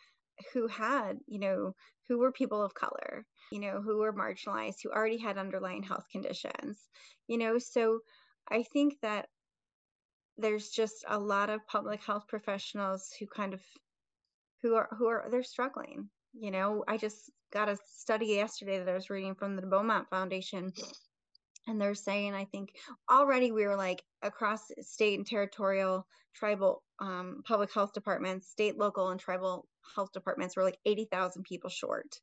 who 0.54 0.68
had 0.68 1.18
you 1.28 1.40
know 1.40 1.74
who 2.08 2.18
were 2.20 2.32
people 2.32 2.62
of 2.62 2.74
color 2.74 3.26
you 3.52 3.60
know 3.60 3.82
who 3.82 3.98
were 3.98 4.14
marginalized 4.14 4.76
who 4.84 4.92
already 4.92 5.18
had 5.18 5.38
underlying 5.38 5.84
health 5.84 6.06
conditions 6.12 6.90
you 7.28 7.38
know 7.38 7.58
so 7.58 8.00
i 8.52 8.64
think 8.64 8.96
that 9.02 9.28
there's 10.38 10.70
just 10.70 11.04
a 11.08 11.20
lot 11.20 11.50
of 11.50 11.66
public 11.68 12.04
health 12.04 12.26
professionals 12.28 13.10
who 13.20 13.26
kind 13.28 13.54
of 13.54 13.62
who 14.62 14.76
are 14.76 14.90
who 14.98 15.08
are 15.08 15.28
they're 15.30 15.44
struggling 15.44 16.10
you 16.32 16.52
know? 16.52 16.84
I 16.88 16.98
just 16.98 17.32
got 17.52 17.70
a 17.70 17.78
study 17.88 18.28
yesterday 18.28 18.78
that 18.78 18.88
i 18.88 18.94
was 18.94 19.10
reading 19.10 19.34
from 19.34 19.56
the 19.56 19.64
beaumont 19.64 20.08
foundation 20.12 20.72
and 21.66 21.82
they're 21.82 21.96
saying 21.96 22.36
i 22.36 22.46
think 22.46 22.70
already 23.10 23.52
we 23.52 23.66
were 23.66 23.76
like 23.76 24.04
across 24.22 24.62
state 24.82 25.18
and 25.18 25.26
territorial 25.26 26.06
tribal 26.36 26.84
um, 27.00 27.42
public 27.48 27.74
health 27.74 27.94
departments 27.94 28.48
state 28.48 28.78
local 28.78 29.10
and 29.10 29.20
tribal 29.20 29.66
health 29.96 30.12
departments 30.14 30.56
were 30.56 30.64
like 30.64 30.78
80000 30.86 31.44
people 31.44 31.70
short. 31.70 32.16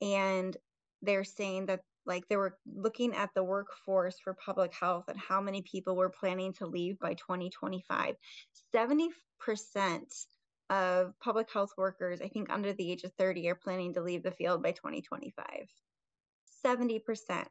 And 0.00 0.56
they're 1.02 1.24
saying 1.24 1.66
that 1.66 1.80
like 2.08 2.26
they 2.28 2.36
were 2.36 2.58
looking 2.66 3.14
at 3.14 3.30
the 3.34 3.44
workforce 3.44 4.16
for 4.18 4.34
public 4.34 4.72
health 4.74 5.04
and 5.08 5.18
how 5.18 5.40
many 5.40 5.62
people 5.62 5.94
were 5.94 6.08
planning 6.08 6.52
to 6.54 6.66
leave 6.66 6.98
by 6.98 7.14
2025 7.14 8.16
70% 8.74 9.10
of 10.70 11.12
public 11.20 11.52
health 11.52 11.70
workers 11.76 12.20
i 12.20 12.28
think 12.28 12.50
under 12.50 12.72
the 12.72 12.90
age 12.90 13.04
of 13.04 13.12
30 13.14 13.48
are 13.48 13.54
planning 13.54 13.94
to 13.94 14.02
leave 14.02 14.22
the 14.22 14.30
field 14.30 14.62
by 14.62 14.72
2025 14.72 15.68
70% 16.66 17.46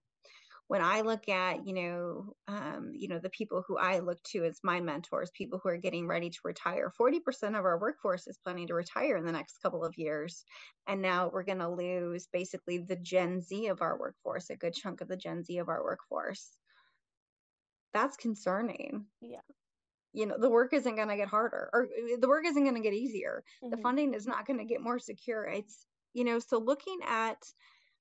when 0.68 0.82
I 0.82 1.02
look 1.02 1.30
at, 1.30 1.66
you 1.66 1.74
know, 1.74 2.34
um, 2.48 2.92
you 2.94 3.08
know, 3.08 3.20
the 3.20 3.30
people 3.30 3.64
who 3.66 3.78
I 3.78 4.00
look 4.00 4.22
to 4.32 4.44
as 4.44 4.60
my 4.64 4.82
mentors, 4.82 5.32
people 5.32 5.60
who 5.64 5.70
are 5.70 5.78
getting 5.78 6.08
ready 6.08 6.30
to 6.30 6.40
retire, 6.44 6.92
40% 7.00 7.22
of 7.58 7.64
our 7.64 7.80
workforce 7.80 8.28
is 8.28 8.38
planning 8.44 8.68
to 8.68 8.74
retire 8.74 9.16
in 9.16 9.26
the 9.26 9.32
next 9.32 9.62
couple 9.62 9.86
of 9.86 9.98
years. 9.98 10.44
And 10.86 11.02
now 11.02 11.30
we're 11.32 11.44
going 11.44 11.60
to 11.60 11.70
lose 11.70 12.28
basically 12.34 12.80
the 12.80 12.98
Gen 12.98 13.42
Z 13.42 13.68
of 13.68 13.82
our 13.82 13.98
workforce, 13.98 14.50
a 14.50 14.58
good 14.58 14.74
chunk 14.74 15.00
of 15.00 15.08
the 15.08 15.16
Gen 15.16 15.44
Z 15.44 15.58
of 15.58 15.70
our 15.70 15.82
workforce. 15.82 16.52
That's 17.94 18.18
concerning. 18.18 19.06
Yeah. 19.22 19.40
You 20.12 20.26
know, 20.26 20.36
the 20.38 20.50
work 20.50 20.74
isn't 20.74 20.96
going 20.96 21.10
to 21.10 21.16
get 21.16 21.30
harder 21.30 21.70
or 21.72 21.86
uh, 21.86 22.18
the 22.20 22.28
work 22.28 22.46
isn't 22.46 22.64
going 22.64 22.76
to 22.76 22.82
get 22.82 22.94
easier. 22.94 23.44
Mm-hmm. 23.64 23.76
The 23.76 23.82
funding 23.82 24.14
is 24.14 24.28
not 24.28 24.46
going 24.46 24.60
to 24.60 24.66
get 24.66 24.82
more 24.82 25.00
secure. 25.00 25.46
It's, 25.46 25.86
you 26.14 26.26
know, 26.26 26.40
so 26.40 26.58
looking 26.58 27.00
at 27.08 27.38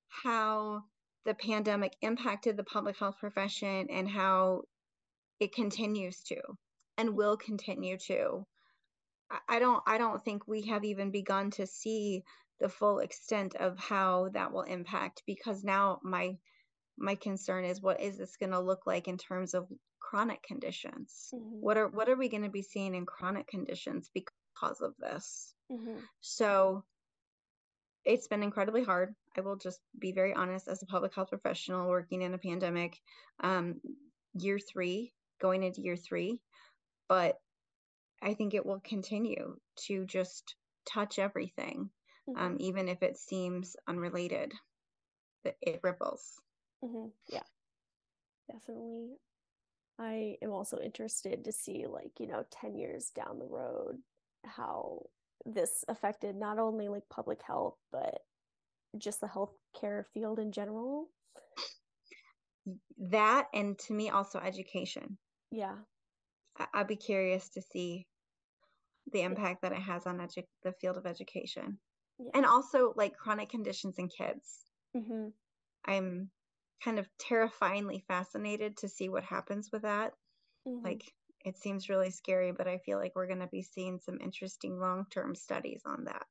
how 0.08 0.82
the 1.26 1.34
pandemic 1.34 1.94
impacted 2.00 2.56
the 2.56 2.64
public 2.64 2.98
health 2.98 3.16
profession 3.18 3.88
and 3.90 4.08
how 4.08 4.62
it 5.40 5.52
continues 5.52 6.22
to 6.22 6.36
and 6.96 7.16
will 7.16 7.36
continue 7.36 7.98
to 7.98 8.46
i 9.48 9.58
don't 9.58 9.82
i 9.86 9.98
don't 9.98 10.24
think 10.24 10.46
we 10.46 10.62
have 10.62 10.84
even 10.84 11.10
begun 11.10 11.50
to 11.50 11.66
see 11.66 12.22
the 12.60 12.68
full 12.68 13.00
extent 13.00 13.54
of 13.56 13.78
how 13.78 14.28
that 14.32 14.52
will 14.52 14.62
impact 14.62 15.22
because 15.26 15.62
now 15.64 15.98
my 16.02 16.36
my 16.96 17.14
concern 17.16 17.64
is 17.64 17.82
what 17.82 18.00
is 18.00 18.16
this 18.16 18.36
going 18.36 18.52
to 18.52 18.60
look 18.60 18.86
like 18.86 19.08
in 19.08 19.18
terms 19.18 19.52
of 19.52 19.66
chronic 19.98 20.42
conditions 20.42 21.28
mm-hmm. 21.34 21.56
what 21.60 21.76
are 21.76 21.88
what 21.88 22.08
are 22.08 22.16
we 22.16 22.28
going 22.28 22.44
to 22.44 22.48
be 22.48 22.62
seeing 22.62 22.94
in 22.94 23.04
chronic 23.04 23.46
conditions 23.48 24.10
because 24.14 24.80
of 24.80 24.94
this 24.98 25.54
mm-hmm. 25.70 25.98
so 26.20 26.84
it's 28.06 28.28
been 28.28 28.44
incredibly 28.44 28.84
hard. 28.84 29.14
I 29.36 29.40
will 29.40 29.56
just 29.56 29.80
be 29.98 30.12
very 30.12 30.32
honest 30.32 30.68
as 30.68 30.82
a 30.82 30.86
public 30.86 31.14
health 31.14 31.30
professional 31.30 31.88
working 31.88 32.22
in 32.22 32.32
a 32.32 32.38
pandemic, 32.38 32.96
um, 33.40 33.80
year 34.34 34.58
three, 34.60 35.12
going 35.40 35.64
into 35.64 35.82
year 35.82 35.96
three. 35.96 36.40
But 37.08 37.38
I 38.22 38.34
think 38.34 38.54
it 38.54 38.64
will 38.64 38.80
continue 38.80 39.56
to 39.86 40.06
just 40.06 40.54
touch 40.90 41.18
everything, 41.18 41.90
um, 42.28 42.34
mm-hmm. 42.34 42.46
um, 42.46 42.56
even 42.60 42.88
if 42.88 43.02
it 43.02 43.18
seems 43.18 43.76
unrelated, 43.88 44.52
that 45.44 45.56
it 45.60 45.80
ripples. 45.82 46.40
Mm-hmm. 46.82 47.08
Yeah, 47.28 47.42
definitely. 48.50 49.16
I 49.98 50.36
am 50.42 50.52
also 50.52 50.78
interested 50.78 51.44
to 51.44 51.52
see, 51.52 51.86
like, 51.88 52.12
you 52.20 52.28
know, 52.28 52.44
10 52.60 52.76
years 52.76 53.10
down 53.10 53.38
the 53.38 53.46
road, 53.46 53.98
how 54.44 55.06
this 55.46 55.84
affected 55.88 56.36
not 56.36 56.58
only 56.58 56.88
like 56.88 57.04
public 57.08 57.40
health 57.46 57.76
but 57.92 58.18
just 58.98 59.20
the 59.20 59.26
healthcare 59.28 60.04
field 60.12 60.38
in 60.38 60.52
general? 60.52 61.08
That 62.98 63.46
and 63.54 63.78
to 63.80 63.92
me 63.92 64.10
also 64.10 64.38
education. 64.40 65.18
Yeah. 65.50 65.76
I- 66.58 66.78
would 66.78 66.88
be 66.88 66.96
curious 66.96 67.48
to 67.50 67.62
see 67.62 68.06
the 69.12 69.22
impact 69.22 69.62
that 69.62 69.72
it 69.72 69.78
has 69.82 70.06
on 70.06 70.18
edu- 70.18 70.46
the 70.64 70.72
field 70.80 70.96
of 70.96 71.06
education. 71.06 71.78
Yeah. 72.18 72.30
and 72.34 72.46
also 72.46 72.94
like 72.96 73.14
chronic 73.14 73.50
conditions 73.50 73.96
in 73.98 74.08
kids. 74.08 74.64
Mm-hmm. 74.96 75.28
i'm 75.84 76.30
kind 76.82 76.98
of 76.98 77.06
terrifyingly 77.18 78.02
fascinated 78.08 78.78
to 78.78 78.88
see 78.88 79.08
what 79.10 79.24
happens 79.24 79.68
with 79.72 79.82
that. 79.82 80.12
Mm-hmm. 80.66 80.84
like 80.84 81.12
it 81.46 81.56
seems 81.56 81.88
really 81.88 82.10
scary, 82.10 82.50
but 82.50 82.66
I 82.66 82.78
feel 82.78 82.98
like 82.98 83.12
we're 83.14 83.28
going 83.28 83.38
to 83.38 83.46
be 83.46 83.62
seeing 83.62 84.00
some 84.04 84.18
interesting 84.20 84.80
long 84.80 85.06
term 85.10 85.36
studies 85.36 85.82
on 85.86 86.04
that. 86.04 86.26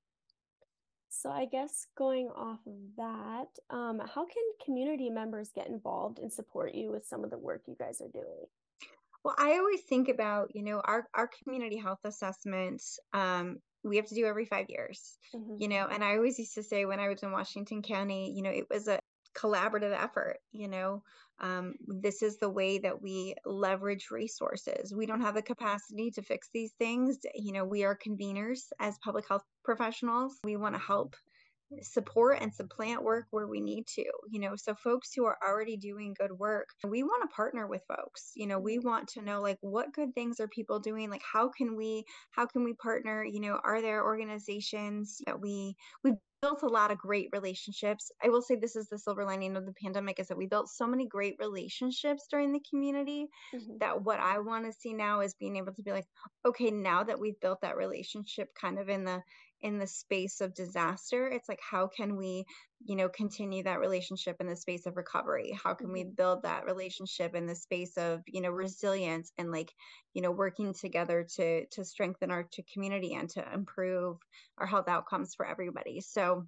So, 1.08 1.32
I 1.32 1.46
guess 1.46 1.88
going 1.98 2.28
off 2.36 2.60
of 2.68 2.74
that, 2.98 3.48
um, 3.70 4.02
how 4.14 4.26
can 4.26 4.44
community 4.64 5.10
members 5.10 5.52
get 5.56 5.68
involved 5.68 6.20
and 6.20 6.32
support 6.32 6.76
you 6.76 6.92
with 6.92 7.08
some 7.08 7.24
of 7.24 7.30
the 7.30 7.38
work 7.38 7.62
you 7.66 7.78
guys 7.80 8.02
are 8.02 8.12
doing? 8.12 8.46
Well, 9.24 9.36
I 9.38 9.58
always 9.58 9.82
think 9.82 10.10
about, 10.10 10.54
you 10.54 10.62
know, 10.62 10.82
our, 10.84 11.08
our 11.16 11.30
community 11.42 11.78
health 11.78 12.02
assessments, 12.04 13.00
um, 13.14 13.60
we 13.86 13.96
have 13.96 14.08
to 14.08 14.16
do 14.16 14.26
every 14.26 14.46
five 14.46 14.66
years, 14.68 15.18
mm-hmm. 15.34 15.56
you 15.58 15.70
know, 15.70 15.88
and 15.90 16.04
I 16.04 16.18
always 16.18 16.38
used 16.38 16.56
to 16.56 16.64
say 16.64 16.84
when 16.84 17.00
I 17.00 17.08
was 17.08 17.24
in 17.24 17.32
Washington 17.32 17.82
County, 17.82 18.34
you 18.36 18.44
know, 18.44 18.52
it 18.52 18.66
was 18.70 18.90
a 18.90 19.00
collaborative 19.36 19.98
effort, 19.98 20.38
you 20.52 20.68
know, 20.68 21.04
um, 21.40 21.74
this 21.88 22.22
is 22.22 22.38
the 22.38 22.50
way 22.50 22.78
that 22.80 23.02
we 23.02 23.36
leverage 23.46 24.08
resources. 24.12 24.94
We 24.94 25.06
don't 25.06 25.22
have 25.22 25.36
the 25.36 25.42
capacity 25.42 26.12
to 26.12 26.22
fix 26.22 26.50
these 26.54 26.72
things. 26.80 27.18
You 27.34 27.52
know, 27.54 27.66
we 27.66 27.84
are 27.84 27.98
conveners 27.98 28.72
as 28.80 28.98
public 29.00 29.28
health 29.28 29.44
professionals. 29.64 30.38
We 30.44 30.56
want 30.56 30.76
to 30.76 30.82
help 30.82 31.16
support 31.82 32.38
and 32.42 32.54
supplant 32.54 33.04
work 33.04 33.26
where 33.32 33.48
we 33.48 33.60
need 33.60 33.88
to 33.88 34.06
you 34.30 34.40
know 34.40 34.56
so 34.56 34.76
folks 34.76 35.14
who 35.14 35.26
are 35.26 35.38
already 35.46 35.76
doing 35.76 36.16
good 36.18 36.32
work 36.32 36.70
we 36.88 37.02
want 37.02 37.24
to 37.24 37.36
partner 37.36 37.66
with 37.66 37.82
folks 37.88 38.32
you 38.36 38.46
know 38.46 38.60
we 38.60 38.78
want 38.78 39.08
to 39.08 39.22
know 39.22 39.42
like 39.42 39.58
what 39.62 39.92
good 39.92 40.14
things 40.14 40.40
are 40.40 40.48
people 40.48 40.80
doing 40.80 41.10
like 41.10 41.24
how 41.34 41.50
can 41.50 41.76
we 41.76 42.06
how 42.30 42.46
can 42.46 42.64
we 42.64 42.74
partner 42.74 43.26
you 43.26 43.40
know 43.40 43.60
are 43.64 43.82
there 43.82 44.04
organizations 44.04 45.22
that 45.26 45.40
we 45.40 45.76
we 46.04 46.14
built 46.46 46.62
a 46.62 46.68
lot 46.68 46.92
of 46.92 46.98
great 47.00 47.30
relationships. 47.32 48.12
I 48.24 48.30
will 48.30 48.42
say 48.42 48.56
this 48.56 48.76
is 48.76 48.88
the 48.88 49.00
silver 49.00 49.26
lining 49.26 49.58
of 49.58 49.66
the 49.66 49.74
pandemic 49.74 50.20
is 50.20 50.28
that 50.28 50.38
we 50.38 50.46
built 50.46 50.70
so 50.70 50.86
many 50.86 51.08
great 51.08 51.36
relationships 51.40 52.28
during 52.30 52.52
the 52.52 52.62
community 52.70 53.26
mm-hmm. 53.54 53.78
that 53.80 54.04
what 54.04 54.20
I 54.20 54.38
want 54.40 54.66
to 54.66 54.72
see 54.72 54.94
now 54.94 55.22
is 55.22 55.34
being 55.34 55.56
able 55.56 55.74
to 55.74 55.82
be 55.82 55.92
like, 55.92 56.06
okay, 56.46 56.70
now 56.70 57.04
that 57.04 57.20
we've 57.20 57.40
built 57.40 57.62
that 57.62 57.78
relationship 57.78 58.50
kind 58.60 58.78
of 58.78 58.90
in 58.90 59.06
the 59.06 59.24
in 59.62 59.80
the 59.80 59.88
space 59.88 60.42
of 60.42 60.54
disaster 60.54 61.28
it's 61.28 61.50
like 61.50 61.60
how 61.62 61.88
can 61.88 62.16
we 62.18 62.46
you 62.86 62.96
know 62.96 63.10
continue 63.10 63.64
that 63.64 63.80
relationship 63.80 64.36
in 64.40 64.48
the 64.48 64.56
space 64.56 64.86
of 64.86 64.98
recovery 64.98 65.58
how 65.64 65.74
can 65.74 65.92
we 65.92 66.02
mm-hmm. 66.02 66.16
build 66.16 66.44
that 66.44 66.66
relationship 66.66 67.36
in 67.36 67.46
the 67.46 67.56
space 67.56 67.98
of 67.98 68.22
you 68.28 68.42
know 68.42 68.50
resilience 68.50 69.32
and 69.38 69.52
like 69.52 69.72
you 70.14 70.22
know 70.22 70.32
working 70.32 70.74
together 70.74 71.26
to 71.36 71.66
to 71.68 71.86
strengthen 71.86 72.32
our 72.32 72.44
to 72.52 72.64
community 72.74 73.14
and 73.14 73.30
to 73.30 73.54
improve 73.54 74.18
our 74.58 74.68
health 74.68 74.88
outcomes 74.88 75.34
for 75.36 75.46
everybody 75.46 76.02
so 76.02 76.46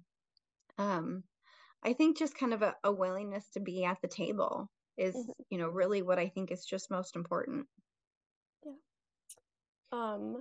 um 0.76 1.22
i 1.82 1.92
think 1.92 2.18
just 2.18 2.36
kind 2.36 2.52
of 2.52 2.62
a, 2.62 2.74
a 2.84 2.92
willingness 2.92 3.44
to 3.54 3.60
be 3.60 3.84
at 3.84 3.98
the 4.02 4.08
table 4.08 4.70
is 4.96 5.14
mm-hmm. 5.14 5.30
you 5.50 5.58
know 5.58 5.68
really 5.68 6.02
what 6.02 6.18
i 6.18 6.28
think 6.28 6.52
is 6.52 6.64
just 6.64 6.90
most 6.90 7.16
important 7.16 7.66
yeah 8.64 8.72
um 9.92 10.36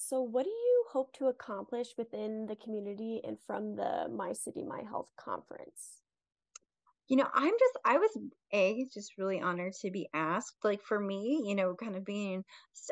so, 0.00 0.20
what 0.22 0.44
do 0.44 0.50
you 0.50 0.84
hope 0.90 1.12
to 1.18 1.26
accomplish 1.26 1.88
within 1.98 2.46
the 2.46 2.56
community 2.56 3.20
and 3.24 3.38
from 3.46 3.76
the 3.76 4.08
My 4.10 4.32
City, 4.32 4.64
My 4.64 4.82
Health 4.88 5.10
conference? 5.16 6.00
you 7.10 7.16
know, 7.16 7.26
I'm 7.34 7.50
just, 7.50 7.78
I 7.84 7.98
was 7.98 8.10
a 8.54 8.86
just 8.94 9.18
really 9.18 9.40
honored 9.40 9.72
to 9.82 9.90
be 9.90 10.08
asked. 10.14 10.58
Like 10.62 10.80
for 10.80 10.98
me, 10.98 11.42
you 11.44 11.56
know, 11.56 11.74
kind 11.74 11.96
of 11.96 12.04
being, 12.04 12.44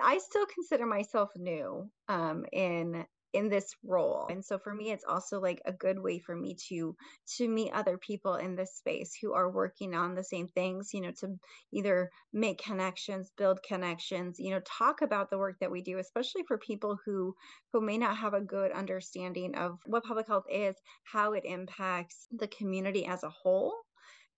I 0.03 0.19
still 0.19 0.45
consider 0.53 0.87
myself 0.87 1.31
new 1.37 1.89
um, 2.09 2.45
in 2.53 3.07
in 3.33 3.49
this 3.49 3.75
role. 3.85 4.27
And 4.31 4.45
so 4.45 4.59
for 4.59 4.75
me 4.75 4.91
it's 4.91 5.05
also 5.07 5.41
like 5.41 5.61
a 5.67 5.73
good 5.73 5.99
way 5.99 6.19
for 6.19 6.35
me 6.35 6.57
to 6.69 6.97
to 7.37 7.49
meet 7.49 7.73
other 7.73 7.99
people 7.99 8.37
in 8.37 8.57
this 8.57 8.75
space 8.77 9.15
who 9.21 9.35
are 9.35 9.51
working 9.51 9.95
on 9.95 10.15
the 10.15 10.25
same 10.25 10.49
things 10.49 10.91
you 10.95 11.01
know 11.01 11.13
to 11.21 11.39
either 11.73 12.11
make 12.33 12.63
connections 12.63 13.31
build 13.37 13.63
connections 13.63 14.39
you 14.39 14.51
know 14.51 14.61
talk 14.61 15.03
about 15.03 15.31
the 15.31 15.39
work 15.39 15.57
that 15.61 15.71
we 15.71 15.83
do 15.83 15.99
especially 15.99 16.43
for 16.47 16.59
people 16.59 16.99
who 17.05 17.35
who 17.73 17.81
may 17.81 17.99
not 17.99 18.17
have 18.17 18.35
a 18.35 18.41
good 18.41 18.73
understanding 18.73 19.55
of 19.57 19.79
what 19.87 20.05
public 20.05 20.27
health 20.27 20.47
is 20.51 20.77
how 21.05 21.33
it 21.33 21.45
impacts 21.45 22.27
the 22.33 22.49
community 22.49 23.07
as 23.07 23.23
a 23.23 23.31
whole. 23.31 23.75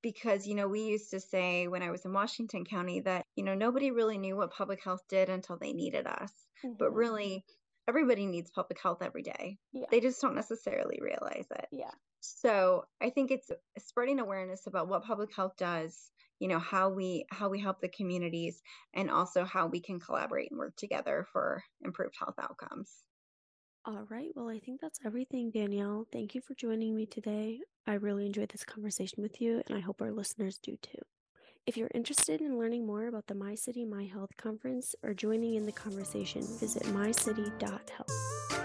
Because 0.03 0.47
you 0.47 0.55
know 0.55 0.67
we 0.67 0.81
used 0.81 1.11
to 1.11 1.21
say 1.21 1.69
when 1.69 1.83
i 1.83 1.91
was 1.91 2.07
in 2.07 2.13
washington 2.15 2.65
county 2.65 3.01
that 3.01 3.27
you 3.37 3.45
know 3.45 3.55
nobody 3.55 3.91
really 3.91 4.17
knew 4.17 4.35
what 4.35 4.51
public 4.51 4.83
health 4.83 5.03
did 5.11 5.29
until 5.29 5.59
they 5.59 5.75
needed 5.75 6.07
us. 6.07 6.33
Mm-hmm. 6.65 6.77
but 6.79 6.93
really 6.93 7.45
everybody 7.89 8.27
needs 8.27 8.51
public 8.51 8.81
health 8.81 9.03
every 9.03 9.23
day. 9.23 9.59
Yeah. 9.73 9.87
They 9.91 10.01
just 10.01 10.21
don't 10.21 10.35
necessarily 10.35 10.99
realize 11.01 11.47
it. 11.51 11.67
Yeah. 11.73 11.91
So 12.21 12.85
I 13.01 13.11
think 13.11 13.31
it's 13.31 13.51
spreading 13.79 14.21
awareness 14.21 14.67
about 14.67 14.89
what 14.89 15.05
public 15.05 15.35
health 15.35 15.55
does, 15.57 16.11
you 16.39 16.49
know, 16.49 16.59
how 16.59 16.91
we 16.91 17.25
how 17.31 17.49
we 17.49 17.61
help 17.61 17.81
the 17.81 17.89
communities 17.89 18.61
and 18.95 19.11
also 19.11 19.45
how 19.45 19.67
we 19.67 19.81
can 19.81 20.01
collaborate 20.01 20.51
and 20.51 20.59
work 20.59 20.77
together 20.77 21.27
for 21.33 21.63
improved 21.83 22.17
health 22.19 22.35
outcomes. 22.39 22.93
All 23.87 24.07
right. 24.11 24.31
Well, 24.35 24.51
I 24.51 24.59
think 24.59 24.81
that's 24.83 25.01
everything, 25.07 25.51
Danielle. 25.51 26.07
Thank 26.13 26.35
you 26.35 26.43
for 26.43 26.55
joining 26.55 26.95
me 26.95 27.07
today. 27.07 27.61
I 27.87 27.95
really 27.95 28.27
enjoyed 28.27 28.51
this 28.51 28.65
conversation 28.65 29.23
with 29.23 29.41
you, 29.41 29.63
and 29.67 29.77
I 29.77 29.81
hope 29.81 30.03
our 30.03 30.13
listeners 30.13 30.59
do 30.63 30.77
too. 30.83 31.01
If 31.67 31.77
you're 31.77 31.91
interested 31.95 32.41
in 32.41 32.59
learning 32.59 32.87
more 32.87 33.07
about 33.07 33.27
the 33.27 33.35
My 33.35 33.55
City, 33.55 33.85
My 33.85 34.05
Health 34.05 34.37
conference 34.37 34.95
or 35.03 35.15
joining 35.15 35.55
in 35.55 35.67
the 35.67 35.73
conversation, 35.73 36.43
visit 36.43 36.83
mycity.health. 36.85 38.60